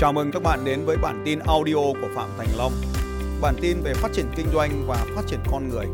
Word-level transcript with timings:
Chào 0.00 0.12
mừng 0.12 0.30
các 0.32 0.42
bạn 0.42 0.64
đến 0.64 0.84
với 0.84 0.96
bản 0.96 1.22
tin 1.24 1.38
audio 1.38 1.74
của 1.74 2.08
Phạm 2.14 2.28
Thành 2.38 2.48
Long. 2.56 2.72
Bản 3.40 3.54
tin 3.60 3.82
về 3.82 3.94
phát 3.94 4.08
triển 4.14 4.26
kinh 4.36 4.46
doanh 4.52 4.86
và 4.86 5.06
phát 5.16 5.22
triển 5.26 5.40
con 5.50 5.68
người. 5.68 5.86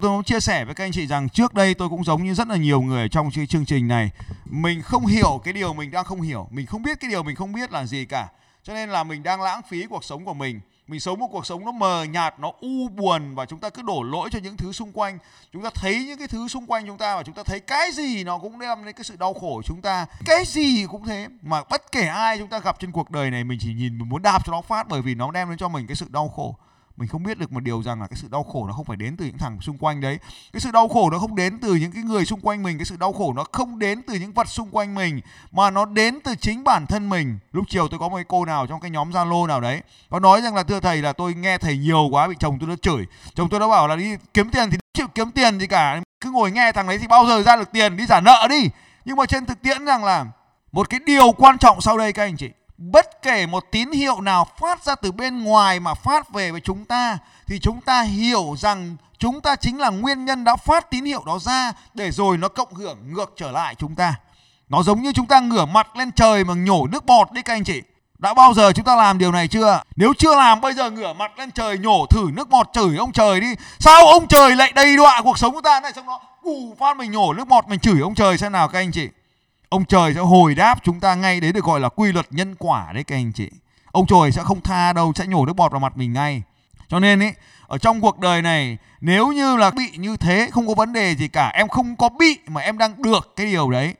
Tôi 0.00 0.10
muốn 0.10 0.24
chia 0.24 0.40
sẻ 0.40 0.64
với 0.64 0.74
các 0.74 0.84
anh 0.84 0.92
chị 0.92 1.06
rằng 1.06 1.28
trước 1.28 1.54
đây 1.54 1.74
tôi 1.74 1.88
cũng 1.88 2.04
giống 2.04 2.24
như 2.24 2.34
rất 2.34 2.48
là 2.48 2.56
nhiều 2.56 2.80
người 2.82 3.08
trong 3.08 3.30
chương 3.48 3.64
trình 3.64 3.88
này. 3.88 4.10
Mình 4.44 4.82
không 4.82 5.06
hiểu 5.06 5.40
cái 5.44 5.52
điều 5.52 5.74
mình 5.74 5.90
đang 5.90 6.04
không 6.04 6.20
hiểu, 6.20 6.48
mình 6.50 6.66
không 6.66 6.82
biết 6.82 7.00
cái 7.00 7.10
điều 7.10 7.22
mình 7.22 7.36
không 7.36 7.52
biết 7.52 7.72
là 7.72 7.86
gì 7.86 8.04
cả. 8.04 8.28
Cho 8.62 8.74
nên 8.74 8.88
là 8.88 9.04
mình 9.04 9.22
đang 9.22 9.42
lãng 9.42 9.60
phí 9.68 9.86
cuộc 9.86 10.04
sống 10.04 10.24
của 10.24 10.34
mình 10.34 10.60
mình 10.86 11.00
sống 11.00 11.18
một 11.18 11.28
cuộc 11.32 11.46
sống 11.46 11.64
nó 11.64 11.72
mờ 11.72 12.04
nhạt, 12.04 12.40
nó 12.40 12.52
u 12.60 12.88
buồn 12.88 13.34
và 13.34 13.46
chúng 13.46 13.58
ta 13.58 13.70
cứ 13.70 13.82
đổ 13.82 14.02
lỗi 14.02 14.28
cho 14.32 14.38
những 14.42 14.56
thứ 14.56 14.72
xung 14.72 14.92
quanh. 14.92 15.18
Chúng 15.52 15.62
ta 15.62 15.70
thấy 15.74 16.04
những 16.06 16.18
cái 16.18 16.28
thứ 16.28 16.48
xung 16.48 16.66
quanh 16.66 16.86
chúng 16.86 16.98
ta 16.98 17.16
và 17.16 17.22
chúng 17.22 17.34
ta 17.34 17.42
thấy 17.42 17.60
cái 17.60 17.92
gì 17.92 18.24
nó 18.24 18.38
cũng 18.38 18.60
đem 18.60 18.84
đến 18.84 18.94
cái 18.94 19.04
sự 19.04 19.16
đau 19.16 19.34
khổ 19.34 19.54
của 19.54 19.62
chúng 19.62 19.80
ta. 19.80 20.06
Cái 20.24 20.44
gì 20.46 20.86
cũng 20.90 21.04
thế, 21.04 21.28
mà 21.42 21.62
bất 21.70 21.92
kể 21.92 22.06
ai 22.06 22.38
chúng 22.38 22.48
ta 22.48 22.58
gặp 22.58 22.80
trên 22.80 22.92
cuộc 22.92 23.10
đời 23.10 23.30
này, 23.30 23.44
mình 23.44 23.58
chỉ 23.62 23.74
nhìn 23.74 23.98
mình 23.98 24.08
muốn 24.08 24.22
đạp 24.22 24.46
cho 24.46 24.52
nó 24.52 24.60
phát 24.60 24.88
bởi 24.88 25.02
vì 25.02 25.14
nó 25.14 25.30
đem 25.30 25.48
đến 25.48 25.58
cho 25.58 25.68
mình 25.68 25.86
cái 25.86 25.96
sự 25.96 26.06
đau 26.08 26.28
khổ 26.28 26.56
mình 26.96 27.08
không 27.08 27.22
biết 27.22 27.38
được 27.38 27.52
một 27.52 27.60
điều 27.60 27.82
rằng 27.82 28.00
là 28.00 28.06
cái 28.06 28.16
sự 28.22 28.28
đau 28.30 28.42
khổ 28.42 28.66
nó 28.66 28.72
không 28.72 28.84
phải 28.84 28.96
đến 28.96 29.16
từ 29.16 29.24
những 29.24 29.38
thằng 29.38 29.60
xung 29.60 29.78
quanh 29.78 30.00
đấy. 30.00 30.18
Cái 30.52 30.60
sự 30.60 30.70
đau 30.70 30.88
khổ 30.88 31.10
nó 31.10 31.18
không 31.18 31.34
đến 31.34 31.58
từ 31.58 31.74
những 31.74 31.92
cái 31.92 32.02
người 32.02 32.24
xung 32.24 32.40
quanh 32.40 32.62
mình, 32.62 32.78
cái 32.78 32.84
sự 32.84 32.96
đau 32.96 33.12
khổ 33.12 33.32
nó 33.32 33.44
không 33.52 33.78
đến 33.78 34.02
từ 34.06 34.14
những 34.14 34.32
vật 34.32 34.48
xung 34.48 34.70
quanh 34.70 34.94
mình, 34.94 35.20
mà 35.52 35.70
nó 35.70 35.84
đến 35.84 36.18
từ 36.24 36.34
chính 36.34 36.64
bản 36.64 36.86
thân 36.86 37.08
mình. 37.08 37.38
Lúc 37.52 37.64
chiều 37.68 37.88
tôi 37.88 37.98
có 37.98 38.08
một 38.08 38.16
cái 38.16 38.24
cô 38.28 38.44
nào 38.44 38.66
trong 38.66 38.80
cái 38.80 38.90
nhóm 38.90 39.10
zalo 39.10 39.46
nào 39.46 39.60
đấy 39.60 39.82
có 40.10 40.20
nói 40.20 40.40
rằng 40.40 40.54
là, 40.54 40.62
thưa 40.62 40.80
thầy 40.80 41.02
là 41.02 41.12
tôi 41.12 41.34
nghe 41.34 41.58
thầy 41.58 41.78
nhiều 41.78 42.08
quá, 42.10 42.28
bị 42.28 42.34
chồng 42.40 42.58
tôi 42.58 42.68
nó 42.68 42.76
chửi. 42.76 43.06
Chồng 43.34 43.48
tôi 43.48 43.60
nó 43.60 43.68
bảo 43.68 43.88
là, 43.88 43.96
đi 43.96 44.16
kiếm 44.34 44.50
tiền 44.50 44.70
thì 44.70 44.78
chịu 44.94 45.06
kiếm 45.14 45.30
tiền 45.30 45.58
gì 45.58 45.66
cả, 45.66 46.00
cứ 46.20 46.30
ngồi 46.30 46.50
nghe 46.50 46.72
thằng 46.72 46.88
đấy 46.88 46.98
thì 46.98 47.06
bao 47.06 47.26
giờ 47.26 47.42
ra 47.42 47.56
được 47.56 47.72
tiền, 47.72 47.96
đi 47.96 48.04
trả 48.08 48.20
nợ 48.20 48.46
đi. 48.50 48.68
Nhưng 49.04 49.16
mà 49.16 49.26
trên 49.26 49.46
thực 49.46 49.62
tiễn 49.62 49.84
rằng 49.84 50.04
là 50.04 50.26
một 50.72 50.90
cái 50.90 51.00
điều 51.06 51.32
quan 51.32 51.58
trọng 51.58 51.80
sau 51.80 51.98
đây 51.98 52.12
các 52.12 52.22
anh 52.22 52.36
chị 52.36 52.50
bất 52.76 53.22
kể 53.22 53.46
một 53.46 53.64
tín 53.70 53.90
hiệu 53.90 54.20
nào 54.20 54.46
phát 54.58 54.84
ra 54.84 54.94
từ 54.94 55.12
bên 55.12 55.44
ngoài 55.44 55.80
mà 55.80 55.94
phát 55.94 56.32
về 56.32 56.50
với 56.50 56.60
chúng 56.60 56.84
ta, 56.84 57.18
thì 57.46 57.58
chúng 57.58 57.80
ta 57.80 58.02
hiểu 58.02 58.54
rằng 58.58 58.96
chúng 59.18 59.40
ta 59.40 59.56
chính 59.56 59.80
là 59.80 59.90
nguyên 59.90 60.24
nhân 60.24 60.44
đã 60.44 60.56
phát 60.56 60.90
tín 60.90 61.04
hiệu 61.04 61.22
đó 61.26 61.38
ra 61.38 61.72
để 61.94 62.10
rồi 62.10 62.38
nó 62.38 62.48
cộng 62.48 62.74
hưởng 62.74 62.98
ngược 63.12 63.32
trở 63.36 63.50
lại 63.50 63.74
chúng 63.74 63.94
ta. 63.94 64.14
Nó 64.68 64.82
giống 64.82 65.02
như 65.02 65.12
chúng 65.12 65.26
ta 65.26 65.40
ngửa 65.40 65.64
mặt 65.64 65.96
lên 65.96 66.12
trời 66.12 66.44
mà 66.44 66.54
nhổ 66.54 66.86
nước 66.86 67.06
bọt 67.06 67.32
đấy 67.32 67.42
các 67.42 67.52
anh 67.52 67.64
chị. 67.64 67.82
Đã 68.18 68.34
bao 68.34 68.54
giờ 68.54 68.72
chúng 68.72 68.84
ta 68.84 68.96
làm 68.96 69.18
điều 69.18 69.32
này 69.32 69.48
chưa? 69.48 69.82
Nếu 69.96 70.12
chưa 70.18 70.36
làm, 70.36 70.60
bây 70.60 70.72
giờ 70.72 70.90
ngửa 70.90 71.12
mặt 71.12 71.38
lên 71.38 71.50
trời 71.50 71.78
nhổ 71.78 72.06
thử 72.10 72.30
nước 72.32 72.48
bọt 72.48 72.68
chửi 72.72 72.96
ông 72.96 73.12
trời 73.12 73.40
đi. 73.40 73.54
Sao 73.78 74.06
ông 74.06 74.28
trời 74.28 74.56
lại 74.56 74.72
đầy 74.74 74.96
đọa 74.96 75.20
cuộc 75.24 75.38
sống 75.38 75.54
của 75.54 75.60
ta? 75.60 75.80
Này, 75.80 75.92
xong 75.92 76.06
đó, 76.06 76.20
ù 76.42 76.76
phát 76.78 76.96
mình 76.96 77.12
nhổ 77.12 77.32
nước 77.32 77.48
bọt, 77.48 77.68
mình 77.68 77.80
chửi 77.80 78.00
ông 78.00 78.14
trời 78.14 78.38
xem 78.38 78.52
nào, 78.52 78.68
các 78.68 78.78
anh 78.78 78.92
chị 78.92 79.08
ông 79.74 79.84
trời 79.84 80.14
sẽ 80.14 80.20
hồi 80.20 80.54
đáp 80.54 80.78
chúng 80.84 81.00
ta 81.00 81.14
ngay 81.14 81.40
đấy 81.40 81.52
được 81.52 81.64
gọi 81.64 81.80
là 81.80 81.88
quy 81.88 82.12
luật 82.12 82.26
nhân 82.30 82.54
quả 82.58 82.92
đấy 82.92 83.04
các 83.04 83.16
anh 83.16 83.32
chị. 83.32 83.50
Ông 83.92 84.06
trời 84.06 84.32
sẽ 84.32 84.42
không 84.42 84.60
tha 84.60 84.92
đâu, 84.92 85.12
sẽ 85.16 85.26
nhổ 85.26 85.46
nước 85.46 85.52
bọt 85.52 85.72
vào 85.72 85.80
mặt 85.80 85.96
mình 85.96 86.12
ngay. 86.12 86.42
Cho 86.88 87.00
nên 87.00 87.22
ấy 87.22 87.32
ở 87.66 87.78
trong 87.78 88.00
cuộc 88.00 88.18
đời 88.18 88.42
này, 88.42 88.78
nếu 89.00 89.32
như 89.32 89.56
là 89.56 89.70
bị 89.70 89.90
như 89.96 90.16
thế, 90.16 90.48
không 90.52 90.66
có 90.66 90.74
vấn 90.74 90.92
đề 90.92 91.14
gì 91.14 91.28
cả. 91.28 91.48
Em 91.54 91.68
không 91.68 91.96
có 91.96 92.08
bị 92.08 92.38
mà 92.46 92.60
em 92.60 92.78
đang 92.78 93.02
được 93.02 93.32
cái 93.36 93.46
điều 93.46 93.70
đấy. 93.70 93.94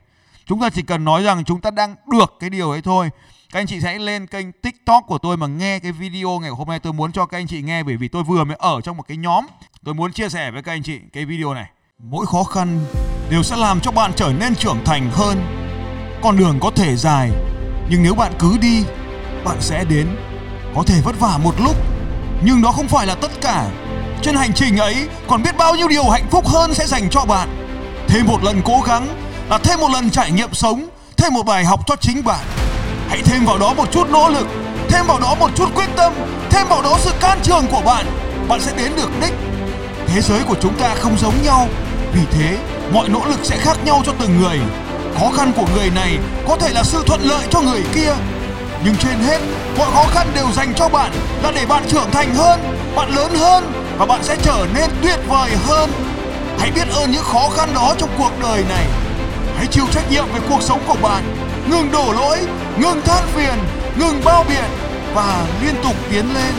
Chúng 0.47 0.61
ta 0.61 0.71
chỉ 0.71 0.83
cần 0.83 1.05
nói 1.05 1.23
rằng 1.23 1.45
chúng 1.45 1.61
ta 1.61 1.71
đang 1.71 1.95
được 2.13 2.35
cái 2.41 2.51
điều 2.51 2.71
ấy 2.71 2.83
thôi. 2.83 3.11
Các 3.53 3.61
anh 3.61 3.67
chị 3.67 3.81
sẽ 3.81 3.99
lên 3.99 4.27
kênh 4.27 4.53
tiktok 4.53 5.05
của 5.07 5.19
tôi 5.19 5.37
mà 5.37 5.47
nghe 5.47 5.79
cái 5.79 5.93
video 5.93 6.39
ngày 6.39 6.51
hôm 6.51 6.69
nay. 6.69 6.79
Tôi 6.79 6.93
muốn 6.93 7.13
cho 7.13 7.27
các 7.27 7.39
anh 7.39 7.47
chị 7.47 7.63
nghe 7.63 7.83
bởi 7.83 7.97
vì 7.97 8.09
tôi 8.09 8.23
vừa 8.23 8.45
mới 8.45 8.57
ở 8.61 8.81
trong 8.81 8.97
một 8.97 9.05
cái 9.09 9.17
nhóm. 9.17 9.47
Tôi 9.85 9.95
muốn 9.95 10.13
chia 10.13 10.29
sẻ 10.29 10.51
với 10.51 10.63
các 10.63 10.73
anh 10.73 10.83
chị 10.83 11.01
cái 11.13 11.25
video 11.25 11.55
này. 11.55 11.67
Mỗi 11.99 12.27
khó 12.27 12.45
khăn 12.45 12.85
đều 13.31 13.43
sẽ 13.43 13.57
làm 13.57 13.81
cho 13.81 13.91
bạn 13.91 14.13
trở 14.17 14.33
nên 14.39 14.55
trưởng 14.55 14.85
thành 14.85 15.11
hơn 15.13 15.64
con 16.25 16.37
đường 16.37 16.59
có 16.61 16.71
thể 16.77 16.97
dài. 16.97 17.31
Nhưng 17.89 18.03
nếu 18.03 18.15
bạn 18.15 18.33
cứ 18.39 18.59
đi, 18.61 18.85
bạn 19.45 19.57
sẽ 19.61 19.85
đến. 19.85 20.07
Có 20.77 20.83
thể 20.87 21.01
vất 21.05 21.21
vả 21.21 21.39
một 21.43 21.55
lúc, 21.65 21.77
nhưng 22.45 22.63
đó 22.63 22.73
không 22.73 22.89
phải 22.89 23.07
là 23.07 23.15
tất 23.15 23.31
cả. 23.41 23.67
Trên 24.23 24.35
hành 24.35 24.53
trình 24.53 24.77
ấy, 24.77 24.97
còn 25.29 25.43
biết 25.43 25.57
bao 25.57 25.75
nhiêu 25.75 25.89
điều 25.89 26.05
hạnh 26.05 26.27
phúc 26.31 26.47
hơn 26.47 26.75
sẽ 26.75 26.87
dành 26.87 27.11
cho 27.11 27.25
bạn. 27.25 27.49
Thêm 28.09 28.27
một 28.27 28.45
lần 28.45 28.63
cố 28.65 28.81
gắng 28.87 29.09
là 29.51 29.59
thêm 29.59 29.81
một 29.81 29.91
lần 29.91 30.11
trải 30.11 30.31
nghiệm 30.31 30.55
sống, 30.55 30.89
thêm 31.17 31.35
một 31.35 31.43
bài 31.43 31.65
học 31.65 31.81
cho 31.87 31.97
chính 31.97 32.25
bạn. 32.25 32.45
Hãy 33.09 33.23
thêm 33.25 33.45
vào 33.45 33.59
đó 33.59 33.75
một 33.75 33.93
chút 33.93 34.11
nỗ 34.11 34.29
lực, 34.29 34.47
thêm 34.89 35.07
vào 35.07 35.21
đó 35.21 35.35
một 35.35 35.51
chút 35.57 35.69
quyết 35.75 35.89
tâm, 35.97 36.13
thêm 36.51 36.69
vào 36.69 36.83
đó 36.83 36.97
sự 36.99 37.11
can 37.21 37.39
trường 37.43 37.67
của 37.71 37.81
bạn. 37.81 38.07
Bạn 38.49 38.61
sẽ 38.61 38.73
đến 38.77 38.93
được 38.97 39.11
đích. 39.21 39.35
Thế 40.07 40.21
giới 40.21 40.43
của 40.49 40.57
chúng 40.61 40.75
ta 40.75 40.95
không 40.95 41.19
giống 41.19 41.43
nhau. 41.43 41.69
Vì 42.13 42.21
thế, 42.31 42.59
mọi 42.93 43.09
nỗ 43.09 43.21
lực 43.27 43.41
sẽ 43.43 43.57
khác 43.57 43.77
nhau 43.85 44.03
cho 44.07 44.13
từng 44.19 44.41
người 44.41 44.61
khó 45.19 45.31
khăn 45.37 45.53
của 45.57 45.67
người 45.75 45.91
này 45.91 46.19
có 46.49 46.57
thể 46.57 46.71
là 46.71 46.83
sự 46.83 47.03
thuận 47.07 47.21
lợi 47.23 47.47
cho 47.51 47.61
người 47.61 47.83
kia. 47.95 48.15
Nhưng 48.85 48.97
trên 48.97 49.19
hết, 49.19 49.39
mọi 49.79 49.91
khó 49.91 50.05
khăn 50.11 50.27
đều 50.35 50.53
dành 50.53 50.75
cho 50.75 50.89
bạn 50.89 51.13
là 51.43 51.53
để 51.55 51.67
bạn 51.67 51.83
trưởng 51.89 52.11
thành 52.13 52.35
hơn, 52.35 52.61
bạn 52.97 53.11
lớn 53.11 53.33
hơn 53.35 53.73
và 53.99 54.07
bạn 54.07 54.23
sẽ 54.23 54.37
trở 54.43 54.67
nên 54.75 54.91
tuyệt 55.03 55.19
vời 55.29 55.51
hơn. 55.67 55.91
Hãy 56.59 56.71
biết 56.71 56.89
ơn 56.89 57.11
những 57.11 57.25
khó 57.25 57.49
khăn 57.57 57.69
đó 57.75 57.95
trong 57.99 58.11
cuộc 58.19 58.31
đời 58.43 58.65
này. 58.69 58.87
Hãy 59.57 59.67
chịu 59.67 59.85
trách 59.93 60.11
nhiệm 60.11 60.25
về 60.35 60.41
cuộc 60.49 60.63
sống 60.63 60.81
của 60.87 60.97
bạn, 61.03 61.25
ngừng 61.71 61.93
đổ 61.93 62.13
lỗi, 62.13 62.39
ngừng 62.79 63.01
than 63.05 63.25
phiền, 63.27 63.59
ngừng 63.99 64.21
bao 64.25 64.45
biện 64.49 64.65
và 65.15 65.47
liên 65.63 65.75
tục 65.83 65.97
tiến 66.11 66.35
lên. 66.35 66.55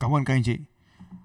Cảm 0.00 0.14
ơn 0.14 0.24
các 0.24 0.34
anh 0.34 0.42
chị. 0.42 0.56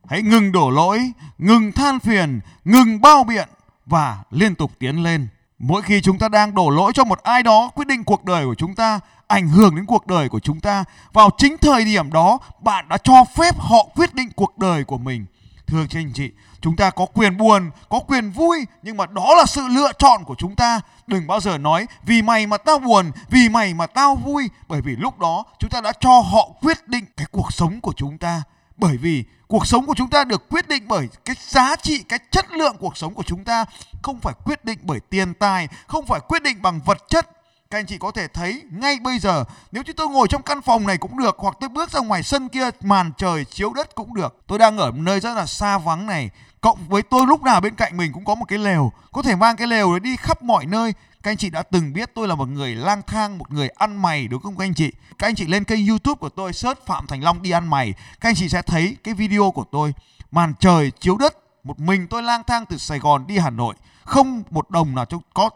Hãy 0.09 0.21
ngừng 0.21 0.51
đổ 0.51 0.69
lỗi, 0.69 0.99
ngừng 1.37 1.71
than 1.71 1.99
phiền, 1.99 2.39
ngừng 2.65 3.01
bao 3.01 3.23
biện 3.23 3.49
và 3.85 4.17
liên 4.31 4.55
tục 4.55 4.71
tiến 4.79 5.03
lên. 5.03 5.27
Mỗi 5.59 5.81
khi 5.81 6.01
chúng 6.01 6.19
ta 6.19 6.29
đang 6.29 6.55
đổ 6.55 6.69
lỗi 6.69 6.91
cho 6.95 7.03
một 7.03 7.23
ai 7.23 7.43
đó 7.43 7.71
quyết 7.75 7.87
định 7.87 8.03
cuộc 8.03 8.25
đời 8.25 8.45
của 8.45 8.55
chúng 8.55 8.75
ta, 8.75 8.99
ảnh 9.27 9.49
hưởng 9.49 9.75
đến 9.75 9.85
cuộc 9.85 10.07
đời 10.07 10.29
của 10.29 10.39
chúng 10.39 10.59
ta, 10.59 10.83
vào 11.13 11.29
chính 11.37 11.57
thời 11.57 11.85
điểm 11.85 12.11
đó 12.11 12.39
bạn 12.59 12.87
đã 12.89 12.97
cho 12.97 13.25
phép 13.35 13.55
họ 13.57 13.83
quyết 13.95 14.13
định 14.13 14.29
cuộc 14.35 14.57
đời 14.57 14.83
của 14.83 14.97
mình. 14.97 15.25
Thưa 15.67 15.85
các 15.89 15.99
anh 15.99 16.11
chị, 16.13 16.31
chúng 16.61 16.75
ta 16.75 16.89
có 16.89 17.05
quyền 17.05 17.37
buồn, 17.37 17.71
có 17.89 17.99
quyền 17.99 18.31
vui 18.31 18.65
nhưng 18.83 18.97
mà 18.97 19.05
đó 19.05 19.35
là 19.37 19.45
sự 19.45 19.67
lựa 19.67 19.91
chọn 19.99 20.23
của 20.23 20.35
chúng 20.37 20.55
ta. 20.55 20.81
Đừng 21.07 21.27
bao 21.27 21.39
giờ 21.39 21.57
nói 21.57 21.87
vì 22.03 22.21
mày 22.21 22.47
mà 22.47 22.57
tao 22.57 22.79
buồn, 22.79 23.11
vì 23.29 23.49
mày 23.49 23.73
mà 23.73 23.87
tao 23.87 24.15
vui 24.15 24.49
bởi 24.67 24.81
vì 24.81 24.95
lúc 24.95 25.19
đó 25.19 25.43
chúng 25.59 25.69
ta 25.69 25.81
đã 25.81 25.91
cho 25.99 26.19
họ 26.19 26.49
quyết 26.61 26.87
định 26.87 27.05
cái 27.17 27.27
cuộc 27.31 27.53
sống 27.53 27.81
của 27.81 27.93
chúng 27.95 28.17
ta 28.17 28.43
bởi 28.77 28.97
vì 28.97 29.23
cuộc 29.47 29.67
sống 29.67 29.85
của 29.85 29.93
chúng 29.97 30.09
ta 30.09 30.23
được 30.23 30.49
quyết 30.49 30.67
định 30.67 30.83
bởi 30.87 31.07
cái 31.25 31.35
giá 31.39 31.75
trị, 31.75 32.03
cái 32.09 32.19
chất 32.31 32.51
lượng 32.51 32.75
cuộc 32.79 32.97
sống 32.97 33.13
của 33.13 33.23
chúng 33.23 33.43
ta, 33.43 33.65
không 34.03 34.19
phải 34.19 34.33
quyết 34.45 34.65
định 34.65 34.79
bởi 34.81 34.99
tiền 34.99 35.33
tài, 35.33 35.67
không 35.87 36.05
phải 36.05 36.19
quyết 36.19 36.43
định 36.43 36.61
bằng 36.61 36.79
vật 36.85 36.97
chất. 37.09 37.29
Các 37.69 37.79
anh 37.79 37.85
chị 37.85 37.97
có 37.97 38.11
thể 38.11 38.27
thấy 38.27 38.63
ngay 38.71 38.99
bây 38.99 39.19
giờ, 39.19 39.43
nếu 39.71 39.83
như 39.83 39.93
tôi 39.93 40.07
ngồi 40.07 40.27
trong 40.27 40.41
căn 40.41 40.61
phòng 40.61 40.87
này 40.87 40.97
cũng 40.97 41.17
được, 41.17 41.35
hoặc 41.39 41.57
tôi 41.59 41.69
bước 41.69 41.91
ra 41.91 41.99
ngoài 41.99 42.23
sân 42.23 42.49
kia, 42.49 42.69
màn 42.81 43.11
trời 43.17 43.45
chiếu 43.45 43.73
đất 43.73 43.95
cũng 43.95 44.13
được. 44.13 44.37
Tôi 44.47 44.59
đang 44.59 44.77
ở 44.77 44.91
nơi 44.95 45.19
rất 45.19 45.33
là 45.33 45.45
xa 45.45 45.77
vắng 45.77 46.05
này. 46.05 46.29
Cộng 46.61 46.87
với 46.87 47.01
tôi 47.01 47.27
lúc 47.27 47.43
nào 47.43 47.61
bên 47.61 47.75
cạnh 47.75 47.97
mình 47.97 48.13
cũng 48.13 48.25
có 48.25 48.35
một 48.35 48.45
cái 48.47 48.59
lều. 48.59 48.91
Có 49.11 49.21
thể 49.21 49.35
mang 49.35 49.55
cái 49.55 49.67
lều 49.67 49.91
đấy 49.91 49.99
đi 49.99 50.15
khắp 50.15 50.43
mọi 50.43 50.65
nơi 50.65 50.93
các 51.25 51.31
anh 51.31 51.37
chị 51.37 51.49
đã 51.49 51.63
từng 51.63 51.93
biết 51.93 52.11
tôi 52.15 52.27
là 52.27 52.35
một 52.35 52.49
người 52.49 52.75
lang 52.75 53.01
thang, 53.07 53.37
một 53.37 53.51
người 53.51 53.69
ăn 53.69 54.01
mày 54.01 54.27
đúng 54.27 54.41
không 54.41 54.57
các 54.57 54.65
anh 54.65 54.73
chị? 54.73 54.91
Các 55.19 55.27
anh 55.27 55.35
chị 55.35 55.45
lên 55.47 55.63
kênh 55.63 55.87
YouTube 55.87 56.17
của 56.19 56.29
tôi 56.29 56.53
search 56.53 56.85
Phạm 56.85 57.07
Thành 57.07 57.23
Long 57.23 57.41
đi 57.41 57.51
ăn 57.51 57.69
mày, 57.69 57.93
các 58.19 58.29
anh 58.29 58.35
chị 58.35 58.49
sẽ 58.49 58.61
thấy 58.61 58.97
cái 59.03 59.13
video 59.13 59.51
của 59.51 59.65
tôi 59.71 59.93
màn 60.31 60.53
trời 60.59 60.91
chiếu 60.91 61.17
đất, 61.17 61.37
một 61.63 61.79
mình 61.79 62.07
tôi 62.07 62.23
lang 62.23 62.41
thang 62.47 62.65
từ 62.65 62.77
Sài 62.77 62.99
Gòn 62.99 63.27
đi 63.27 63.37
Hà 63.37 63.49
Nội, 63.49 63.75
không 64.03 64.43
một 64.49 64.69
đồng 64.69 64.95
nào 64.95 65.05
có 65.33 65.49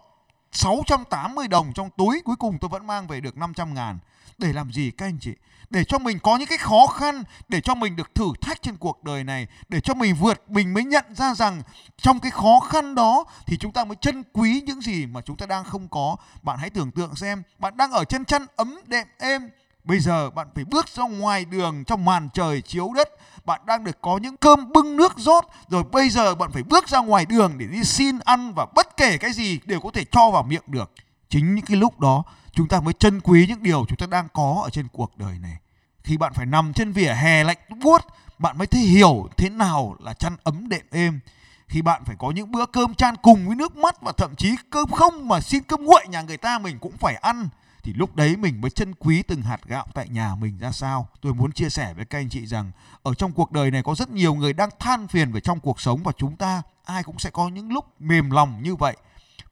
680 0.51 1.47
đồng 1.47 1.73
trong 1.73 1.89
túi 1.97 2.21
cuối 2.25 2.35
cùng 2.35 2.57
tôi 2.61 2.69
vẫn 2.69 2.87
mang 2.87 3.07
về 3.07 3.21
được 3.21 3.37
500 3.37 3.73
ngàn. 3.73 3.99
Để 4.37 4.53
làm 4.53 4.71
gì 4.71 4.91
các 4.91 5.05
anh 5.05 5.17
chị? 5.21 5.33
Để 5.69 5.83
cho 5.83 5.99
mình 5.99 6.19
có 6.19 6.37
những 6.37 6.47
cái 6.47 6.57
khó 6.57 6.87
khăn, 6.87 7.23
để 7.47 7.61
cho 7.61 7.75
mình 7.75 7.95
được 7.95 8.15
thử 8.15 8.25
thách 8.41 8.61
trên 8.61 8.77
cuộc 8.77 9.03
đời 9.03 9.23
này, 9.23 9.47
để 9.69 9.81
cho 9.81 9.93
mình 9.93 10.15
vượt, 10.15 10.51
mình 10.51 10.73
mới 10.73 10.83
nhận 10.83 11.05
ra 11.15 11.35
rằng 11.35 11.61
trong 11.97 12.19
cái 12.19 12.31
khó 12.31 12.59
khăn 12.59 12.95
đó 12.95 13.25
thì 13.45 13.57
chúng 13.57 13.71
ta 13.71 13.85
mới 13.85 13.95
trân 14.01 14.23
quý 14.33 14.61
những 14.65 14.81
gì 14.81 15.05
mà 15.05 15.21
chúng 15.21 15.37
ta 15.37 15.45
đang 15.45 15.63
không 15.63 15.87
có. 15.87 16.15
Bạn 16.41 16.59
hãy 16.59 16.69
tưởng 16.69 16.91
tượng 16.91 17.15
xem, 17.15 17.43
bạn 17.59 17.77
đang 17.77 17.91
ở 17.91 18.03
trên 18.03 18.25
chăn 18.25 18.45
ấm 18.55 18.79
đệm 18.87 19.07
êm 19.19 19.49
Bây 19.89 19.99
giờ 19.99 20.29
bạn 20.29 20.47
phải 20.55 20.65
bước 20.65 20.87
ra 20.87 21.03
ngoài 21.03 21.45
đường 21.45 21.83
trong 21.83 22.05
màn 22.05 22.29
trời 22.33 22.61
chiếu 22.61 22.91
đất. 22.95 23.09
Bạn 23.45 23.61
đang 23.65 23.83
được 23.83 24.01
có 24.01 24.17
những 24.17 24.37
cơm 24.37 24.71
bưng 24.71 24.97
nước 24.97 25.17
rót. 25.17 25.45
Rồi 25.69 25.83
bây 25.91 26.09
giờ 26.09 26.35
bạn 26.35 26.51
phải 26.51 26.63
bước 26.63 26.87
ra 26.87 26.99
ngoài 26.99 27.25
đường 27.25 27.57
để 27.57 27.65
đi 27.65 27.83
xin 27.83 28.19
ăn 28.19 28.53
Và 28.53 28.65
bất 28.75 28.97
kể 28.97 29.17
cái 29.17 29.33
gì 29.33 29.59
đều 29.65 29.79
có 29.79 29.91
thể 29.93 30.05
cho 30.11 30.31
vào 30.31 30.43
miệng 30.43 30.63
được. 30.67 30.91
Chính 31.29 31.55
những 31.55 31.65
cái 31.65 31.77
lúc 31.77 31.99
đó, 31.99 32.23
chúng 32.53 32.67
ta 32.67 32.79
mới 32.79 32.93
trân 32.93 33.21
quý 33.21 33.45
những 33.47 33.63
điều 33.63 33.85
chúng 33.87 33.97
ta 33.97 34.05
đang 34.05 34.27
có 34.33 34.61
ở 34.63 34.69
trên 34.69 34.87
cuộc 34.87 35.17
đời 35.17 35.39
này. 35.41 35.57
Khi 36.03 36.17
bạn 36.17 36.33
phải 36.33 36.45
nằm 36.45 36.73
trên 36.73 36.91
vỉa 36.91 37.13
hè 37.13 37.43
lạnh 37.43 37.57
buốt, 37.83 38.01
bạn 38.39 38.57
mới 38.57 38.67
thấy 38.67 38.81
hiểu 38.81 39.27
thế 39.37 39.49
nào 39.49 39.95
là 39.99 40.13
chăn 40.13 40.35
ấm 40.43 40.69
đệm 40.69 40.85
êm. 40.91 41.19
Khi 41.67 41.81
bạn 41.81 42.03
phải 42.05 42.15
có 42.19 42.31
những 42.31 42.51
bữa 42.51 42.65
cơm 42.65 42.93
chan 42.93 43.15
cùng 43.15 43.47
với 43.47 43.55
nước 43.55 43.77
mắt 43.77 44.01
và 44.01 44.11
thậm 44.11 44.35
chí 44.35 44.55
cơm 44.69 44.91
không 44.91 45.27
mà 45.27 45.39
xin 45.41 45.63
cơm 45.63 45.83
nguội 45.83 46.07
nhà 46.09 46.21
người 46.21 46.37
ta 46.37 46.59
mình 46.59 46.79
cũng 46.79 46.97
phải 46.97 47.15
ăn 47.15 47.49
thì 47.89 47.93
lúc 47.93 48.15
đấy 48.15 48.35
mình 48.37 48.61
mới 48.61 48.71
trân 48.71 48.95
quý 48.95 49.23
từng 49.23 49.41
hạt 49.41 49.61
gạo 49.65 49.87
tại 49.93 50.09
nhà 50.09 50.35
mình 50.35 50.57
ra 50.57 50.71
sao. 50.71 51.07
Tôi 51.21 51.33
muốn 51.33 51.51
chia 51.51 51.69
sẻ 51.69 51.93
với 51.93 52.05
các 52.05 52.19
anh 52.19 52.29
chị 52.29 52.45
rằng 52.45 52.71
ở 53.03 53.13
trong 53.13 53.31
cuộc 53.31 53.51
đời 53.51 53.71
này 53.71 53.83
có 53.83 53.95
rất 53.95 54.09
nhiều 54.09 54.33
người 54.33 54.53
đang 54.53 54.69
than 54.79 55.07
phiền 55.07 55.31
về 55.31 55.41
trong 55.41 55.59
cuộc 55.59 55.81
sống 55.81 56.03
và 56.03 56.11
chúng 56.17 56.35
ta 56.35 56.61
ai 56.85 57.03
cũng 57.03 57.19
sẽ 57.19 57.29
có 57.29 57.49
những 57.49 57.71
lúc 57.71 57.85
mềm 57.99 58.31
lòng 58.31 58.63
như 58.63 58.75
vậy 58.75 58.97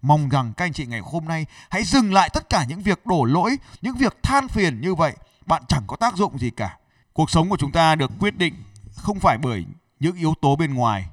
Mong 0.02 0.30
rằng 0.30 0.54
các 0.54 0.66
anh 0.66 0.74
chị 0.74 0.86
ngày 0.86 1.00
hôm 1.00 1.26
nay 1.26 1.46
hãy 1.70 1.84
dừng 1.84 2.14
lại 2.14 2.30
tất 2.34 2.50
cả 2.50 2.66
những 2.70 2.82
việc 2.82 3.06
đổ 3.06 3.24
lỗi, 3.24 3.58
những 3.82 3.96
việc 3.96 4.18
than 4.24 4.48
phiền 4.48 4.82
như 4.82 4.96
vậy. 4.96 5.14
Bạn 5.46 5.64
chẳng 5.68 5.84
có 5.88 5.96
tác 5.96 6.16
dụng 6.16 6.38
gì 6.40 6.50
cả. 6.50 6.78
Cuộc 7.14 7.30
sống 7.30 7.50
của 7.50 7.58
chúng 7.58 7.72
ta 7.72 7.96
được 7.96 8.12
quyết 8.20 8.38
định 8.38 8.54
không 8.96 9.20
phải 9.20 9.38
bởi 9.38 9.66
những 10.00 10.16
yếu 10.16 10.34
tố 10.42 10.56
bên 10.56 10.74
ngoài 10.74 11.06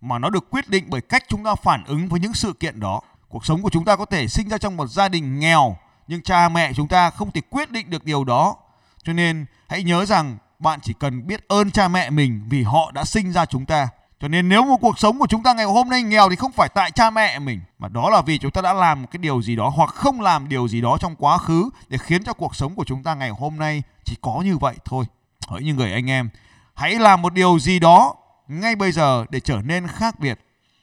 mà 0.00 0.18
nó 0.18 0.30
được 0.30 0.50
quyết 0.50 0.68
định 0.68 0.84
bởi 0.88 1.00
cách 1.00 1.24
chúng 1.28 1.44
ta 1.44 1.54
phản 1.54 1.84
ứng 1.84 2.08
với 2.08 2.20
những 2.20 2.34
sự 2.34 2.52
kiện 2.52 2.80
đó. 2.80 3.00
Cuộc 3.28 3.46
sống 3.46 3.62
của 3.62 3.70
chúng 3.70 3.84
ta 3.84 3.96
có 3.96 4.04
thể 4.04 4.28
sinh 4.28 4.48
ra 4.48 4.58
trong 4.58 4.76
một 4.76 4.86
gia 4.86 5.08
đình 5.08 5.38
nghèo 5.38 5.76
nhưng 6.08 6.22
cha 6.22 6.48
mẹ 6.48 6.72
chúng 6.72 6.88
ta 6.88 7.10
không 7.10 7.30
thể 7.30 7.40
quyết 7.50 7.70
định 7.70 7.90
được 7.90 8.04
điều 8.04 8.24
đó. 8.24 8.56
Cho 9.02 9.12
nên 9.12 9.46
hãy 9.68 9.82
nhớ 9.82 10.04
rằng 10.04 10.36
bạn 10.58 10.80
chỉ 10.82 10.92
cần 11.00 11.26
biết 11.26 11.48
ơn 11.48 11.70
cha 11.70 11.88
mẹ 11.88 12.10
mình 12.10 12.44
vì 12.48 12.62
họ 12.62 12.90
đã 12.90 13.04
sinh 13.04 13.32
ra 13.32 13.46
chúng 13.46 13.66
ta. 13.66 13.88
Cho 14.20 14.28
nên 14.28 14.48
nếu 14.48 14.62
một 14.62 14.76
cuộc 14.80 14.98
sống 14.98 15.18
của 15.18 15.26
chúng 15.26 15.42
ta 15.42 15.54
ngày 15.54 15.64
hôm 15.64 15.88
nay 15.88 16.02
nghèo 16.02 16.30
thì 16.30 16.36
không 16.36 16.52
phải 16.52 16.68
tại 16.68 16.90
cha 16.90 17.10
mẹ 17.10 17.38
mình 17.38 17.60
mà 17.78 17.88
đó 17.88 18.10
là 18.10 18.22
vì 18.22 18.38
chúng 18.38 18.50
ta 18.50 18.60
đã 18.60 18.72
làm 18.72 19.06
cái 19.06 19.18
điều 19.18 19.42
gì 19.42 19.56
đó 19.56 19.68
hoặc 19.68 19.90
không 19.90 20.20
làm 20.20 20.48
điều 20.48 20.68
gì 20.68 20.80
đó 20.80 20.98
trong 21.00 21.16
quá 21.16 21.38
khứ 21.38 21.70
để 21.88 21.98
khiến 21.98 22.24
cho 22.24 22.32
cuộc 22.32 22.56
sống 22.56 22.74
của 22.74 22.84
chúng 22.84 23.02
ta 23.02 23.14
ngày 23.14 23.30
hôm 23.30 23.56
nay 23.56 23.82
chỉ 24.04 24.16
có 24.20 24.42
như 24.44 24.58
vậy 24.58 24.74
thôi. 24.84 25.04
Hỡi 25.48 25.62
như 25.62 25.74
người 25.74 25.92
anh 25.92 26.10
em, 26.10 26.28
hãy 26.74 26.94
làm 26.94 27.22
một 27.22 27.32
điều 27.32 27.58
gì 27.58 27.78
đó 27.78 28.14
ngay 28.48 28.76
bây 28.76 28.92
giờ 28.92 29.24
để 29.30 29.40
trở 29.40 29.60
nên 29.64 29.86
khác 29.86 30.20
biệt. 30.20 30.40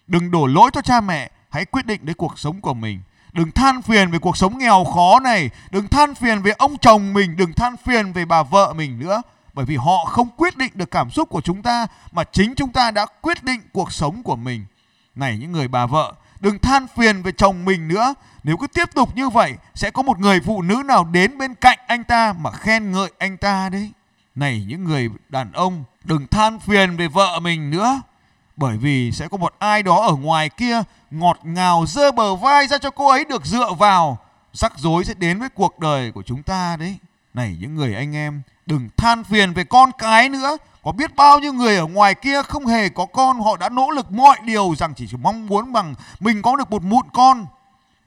Đừng 0.07 0.31
đổ 0.31 0.45
lỗi 0.45 0.71
cho 0.73 0.81
cha 0.81 1.01
mẹ, 1.01 1.31
hãy 1.49 1.65
quyết 1.65 1.85
định 1.85 2.05
đến 2.05 2.15
cuộc 2.15 2.39
sống 2.39 2.61
của 2.61 2.73
mình. 2.73 3.01
Đừng 3.33 3.51
than 3.51 3.81
phiền 3.81 4.11
về 4.11 4.19
cuộc 4.19 4.37
sống 4.37 4.57
nghèo 4.57 4.83
khó 4.83 5.19
này, 5.19 5.49
đừng 5.71 5.87
than 5.87 6.15
phiền 6.15 6.41
về 6.41 6.51
ông 6.51 6.77
chồng 6.77 7.13
mình, 7.13 7.35
đừng 7.37 7.53
than 7.53 7.75
phiền 7.77 8.13
về 8.13 8.25
bà 8.25 8.43
vợ 8.43 8.73
mình 8.73 8.99
nữa 8.99 9.21
bởi 9.53 9.65
vì 9.65 9.75
họ 9.75 10.05
không 10.05 10.27
quyết 10.37 10.57
định 10.57 10.71
được 10.75 10.91
cảm 10.91 11.09
xúc 11.09 11.29
của 11.29 11.41
chúng 11.41 11.61
ta 11.61 11.87
mà 12.11 12.23
chính 12.23 12.55
chúng 12.55 12.71
ta 12.71 12.91
đã 12.91 13.05
quyết 13.21 13.43
định 13.43 13.61
cuộc 13.73 13.91
sống 13.91 14.23
của 14.23 14.35
mình. 14.35 14.65
Này 15.15 15.37
những 15.37 15.51
người 15.51 15.67
bà 15.67 15.85
vợ, 15.85 16.13
đừng 16.39 16.59
than 16.59 16.87
phiền 16.97 17.21
về 17.21 17.31
chồng 17.31 17.65
mình 17.65 17.87
nữa. 17.87 18.13
Nếu 18.43 18.57
cứ 18.57 18.67
tiếp 18.67 18.89
tục 18.93 19.15
như 19.15 19.29
vậy, 19.29 19.53
sẽ 19.75 19.91
có 19.91 20.01
một 20.01 20.19
người 20.19 20.39
phụ 20.45 20.61
nữ 20.61 20.83
nào 20.85 21.03
đến 21.11 21.37
bên 21.37 21.55
cạnh 21.55 21.79
anh 21.87 22.03
ta 22.03 22.33
mà 22.33 22.51
khen 22.51 22.91
ngợi 22.91 23.11
anh 23.17 23.37
ta 23.37 23.69
đấy. 23.69 23.91
Này 24.35 24.65
những 24.67 24.83
người 24.83 25.09
đàn 25.29 25.51
ông, 25.51 25.83
đừng 26.03 26.27
than 26.27 26.59
phiền 26.59 26.97
về 26.97 27.07
vợ 27.07 27.39
mình 27.39 27.69
nữa. 27.71 28.01
Bởi 28.57 28.77
vì 28.77 29.11
sẽ 29.11 29.27
có 29.27 29.37
một 29.37 29.53
ai 29.59 29.83
đó 29.83 30.01
ở 30.07 30.15
ngoài 30.15 30.49
kia 30.49 30.83
ngọt 31.11 31.39
ngào 31.43 31.85
dơ 31.87 32.11
bờ 32.11 32.35
vai 32.35 32.67
ra 32.67 32.77
cho 32.77 32.89
cô 32.91 33.09
ấy 33.09 33.25
được 33.25 33.45
dựa 33.45 33.73
vào. 33.73 34.17
Rắc 34.53 34.73
rối 34.77 35.05
sẽ 35.05 35.13
đến 35.13 35.39
với 35.39 35.49
cuộc 35.49 35.79
đời 35.79 36.11
của 36.11 36.23
chúng 36.23 36.43
ta 36.43 36.77
đấy. 36.77 36.97
Này 37.33 37.57
những 37.59 37.75
người 37.75 37.95
anh 37.95 38.15
em, 38.15 38.41
đừng 38.65 38.89
than 38.97 39.23
phiền 39.23 39.53
về 39.53 39.63
con 39.63 39.91
cái 39.97 40.29
nữa 40.29 40.57
có 40.83 40.91
biết 40.91 41.15
bao 41.15 41.39
nhiêu 41.39 41.53
người 41.53 41.77
ở 41.77 41.85
ngoài 41.85 42.15
kia 42.15 42.41
không 42.41 42.65
hề 42.65 42.89
có 42.89 43.05
con 43.05 43.39
họ 43.39 43.57
đã 43.57 43.69
nỗ 43.69 43.89
lực 43.89 44.11
mọi 44.11 44.37
điều 44.45 44.75
rằng 44.77 44.93
chỉ 44.95 45.07
mong 45.21 45.47
muốn 45.47 45.73
bằng 45.73 45.95
mình 46.19 46.41
có 46.41 46.55
được 46.55 46.71
một 46.71 46.83
mụn 46.83 47.05
con 47.13 47.45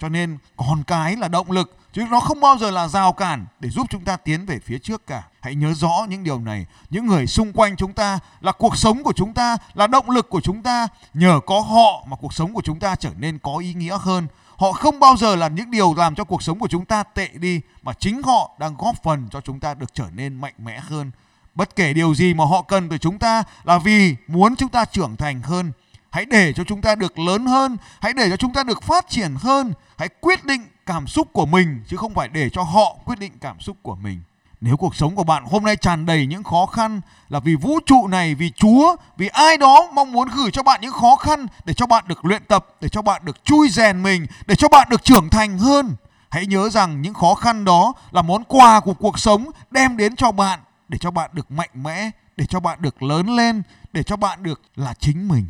cho 0.01 0.09
nên 0.09 0.39
con 0.57 0.83
cái 0.87 1.17
là 1.17 1.29
động 1.29 1.51
lực 1.51 1.77
chứ 1.95 2.05
nó 2.11 2.21
không 2.21 2.41
bao 2.41 2.59
giờ 2.59 2.71
là 2.71 2.89
rào 2.89 3.13
cản 3.13 3.47
để 3.61 3.71
giúp 3.71 3.87
chúng 3.91 4.05
ta 4.05 4.17
tiến 4.17 4.47
về 4.47 4.59
phía 4.65 4.79
trước 4.79 5.07
cả. 5.07 5.23
Hãy 5.41 5.55
nhớ 5.55 5.75
rõ 5.75 6.07
những 6.09 6.25
điều 6.25 6.41
này. 6.41 6.67
Những 6.91 7.07
người 7.07 7.27
xung 7.27 7.53
quanh 7.53 7.77
chúng 7.77 7.93
ta 7.93 8.19
là 8.41 8.53
cuộc 8.53 8.77
sống 8.77 9.03
của 9.03 9.13
chúng 9.13 9.35
ta, 9.35 9.57
là 9.75 9.87
động 9.87 10.11
lực 10.11 10.29
của 10.31 10.41
chúng 10.41 10.63
ta. 10.63 10.89
Nhờ 11.15 11.41
có 11.47 11.61
họ 11.61 12.05
mà 12.09 12.17
cuộc 12.21 12.33
sống 12.33 12.55
của 12.55 12.63
chúng 12.63 12.79
ta 12.79 12.97
trở 12.97 13.11
nên 13.19 13.39
có 13.39 13.57
ý 13.57 13.75
nghĩa 13.75 13.99
hơn. 14.01 14.27
Họ 14.57 14.73
không 14.73 15.01
bao 15.01 15.17
giờ 15.17 15.37
là 15.37 15.49
những 15.49 15.71
điều 15.71 15.95
làm 15.95 16.15
cho 16.15 16.25
cuộc 16.25 16.43
sống 16.43 16.59
của 16.59 16.69
chúng 16.69 16.85
ta 16.85 17.03
tệ 17.03 17.29
đi, 17.29 17.61
mà 17.83 17.93
chính 17.93 18.23
họ 18.23 18.51
đang 18.59 18.77
góp 18.79 19.03
phần 19.03 19.29
cho 19.31 19.41
chúng 19.41 19.61
ta 19.61 19.75
được 19.75 19.95
trở 19.95 20.07
nên 20.15 20.41
mạnh 20.41 20.55
mẽ 20.59 20.81
hơn. 20.81 21.11
Bất 21.55 21.77
kể 21.77 21.93
điều 21.93 22.15
gì 22.15 22.35
mà 22.35 22.45
họ 22.45 22.63
cần 22.63 22.89
từ 22.89 22.99
chúng 22.99 23.19
ta 23.19 23.43
là 23.65 23.79
vì 23.79 24.17
muốn 24.29 24.57
chúng 24.57 24.69
ta 24.69 24.85
trưởng 24.85 25.17
thành 25.17 25.43
hơn 25.43 25.73
hãy 26.15 26.25
để 26.25 26.53
cho 26.53 26.65
chúng 26.65 26.81
ta 26.81 26.95
được 26.95 27.19
lớn 27.19 27.47
hơn 27.47 27.77
hãy 28.01 28.13
để 28.13 28.31
cho 28.31 28.37
chúng 28.37 28.53
ta 28.53 28.63
được 28.63 28.83
phát 28.83 29.09
triển 29.09 29.35
hơn 29.41 29.73
hãy 29.97 30.09
quyết 30.21 30.45
định 30.45 30.67
cảm 30.87 31.07
xúc 31.07 31.29
của 31.33 31.47
mình 31.47 31.81
chứ 31.89 31.97
không 31.97 32.15
phải 32.15 32.29
để 32.29 32.51
cho 32.51 32.63
họ 32.63 32.97
quyết 33.05 33.19
định 33.19 33.33
cảm 33.41 33.61
xúc 33.61 33.77
của 33.83 33.95
mình 33.95 34.21
nếu 34.61 34.77
cuộc 34.77 34.97
sống 34.97 35.15
của 35.15 35.25
bạn 35.25 35.45
hôm 35.51 35.65
nay 35.65 35.77
tràn 35.77 36.07
đầy 36.07 36.27
những 36.27 36.43
khó 36.43 36.67
khăn 36.67 37.01
là 37.29 37.41
vì 37.41 37.55
vũ 37.55 37.79
trụ 37.87 38.07
này, 38.07 38.35
vì 38.35 38.51
Chúa, 38.51 38.97
vì 39.17 39.29
ai 39.29 39.57
đó 39.57 39.89
mong 39.93 40.13
muốn 40.13 40.29
gửi 40.37 40.51
cho 40.51 40.63
bạn 40.63 40.81
những 40.81 40.93
khó 40.93 41.17
khăn 41.17 41.47
để 41.65 41.75
cho 41.75 41.87
bạn 41.87 42.05
được 42.07 42.25
luyện 42.25 42.45
tập, 42.45 42.67
để 42.81 42.89
cho 42.89 43.03
bạn 43.03 43.25
được 43.25 43.45
chui 43.45 43.69
rèn 43.69 44.03
mình, 44.03 44.27
để 44.47 44.55
cho 44.55 44.69
bạn 44.69 44.89
được 44.91 45.05
trưởng 45.05 45.29
thành 45.31 45.59
hơn. 45.59 45.97
Hãy 46.31 46.47
nhớ 46.47 46.69
rằng 46.69 47.03
những 47.03 47.15
khó 47.15 47.35
khăn 47.35 47.65
đó 47.65 47.93
là 48.11 48.23
món 48.23 48.45
quà 48.45 48.81
của 48.81 48.95
cuộc 48.95 49.19
sống 49.19 49.51
đem 49.71 49.97
đến 49.97 50.17
cho 50.17 50.33
bạn 50.33 50.61
để 50.89 50.99
cho 50.99 51.11
bạn 51.11 51.31
được 51.33 51.51
mạnh 51.51 51.71
mẽ, 51.75 52.11
để 52.37 52.47
cho 52.47 52.61
bạn 52.61 52.83
được 52.83 53.03
lớn 53.03 53.37
lên, 53.37 53.63
để 53.93 54.03
cho 54.03 54.17
bạn 54.17 54.43
được 54.43 54.61
là 54.77 54.95
chính 55.01 55.29
mình. 55.29 55.47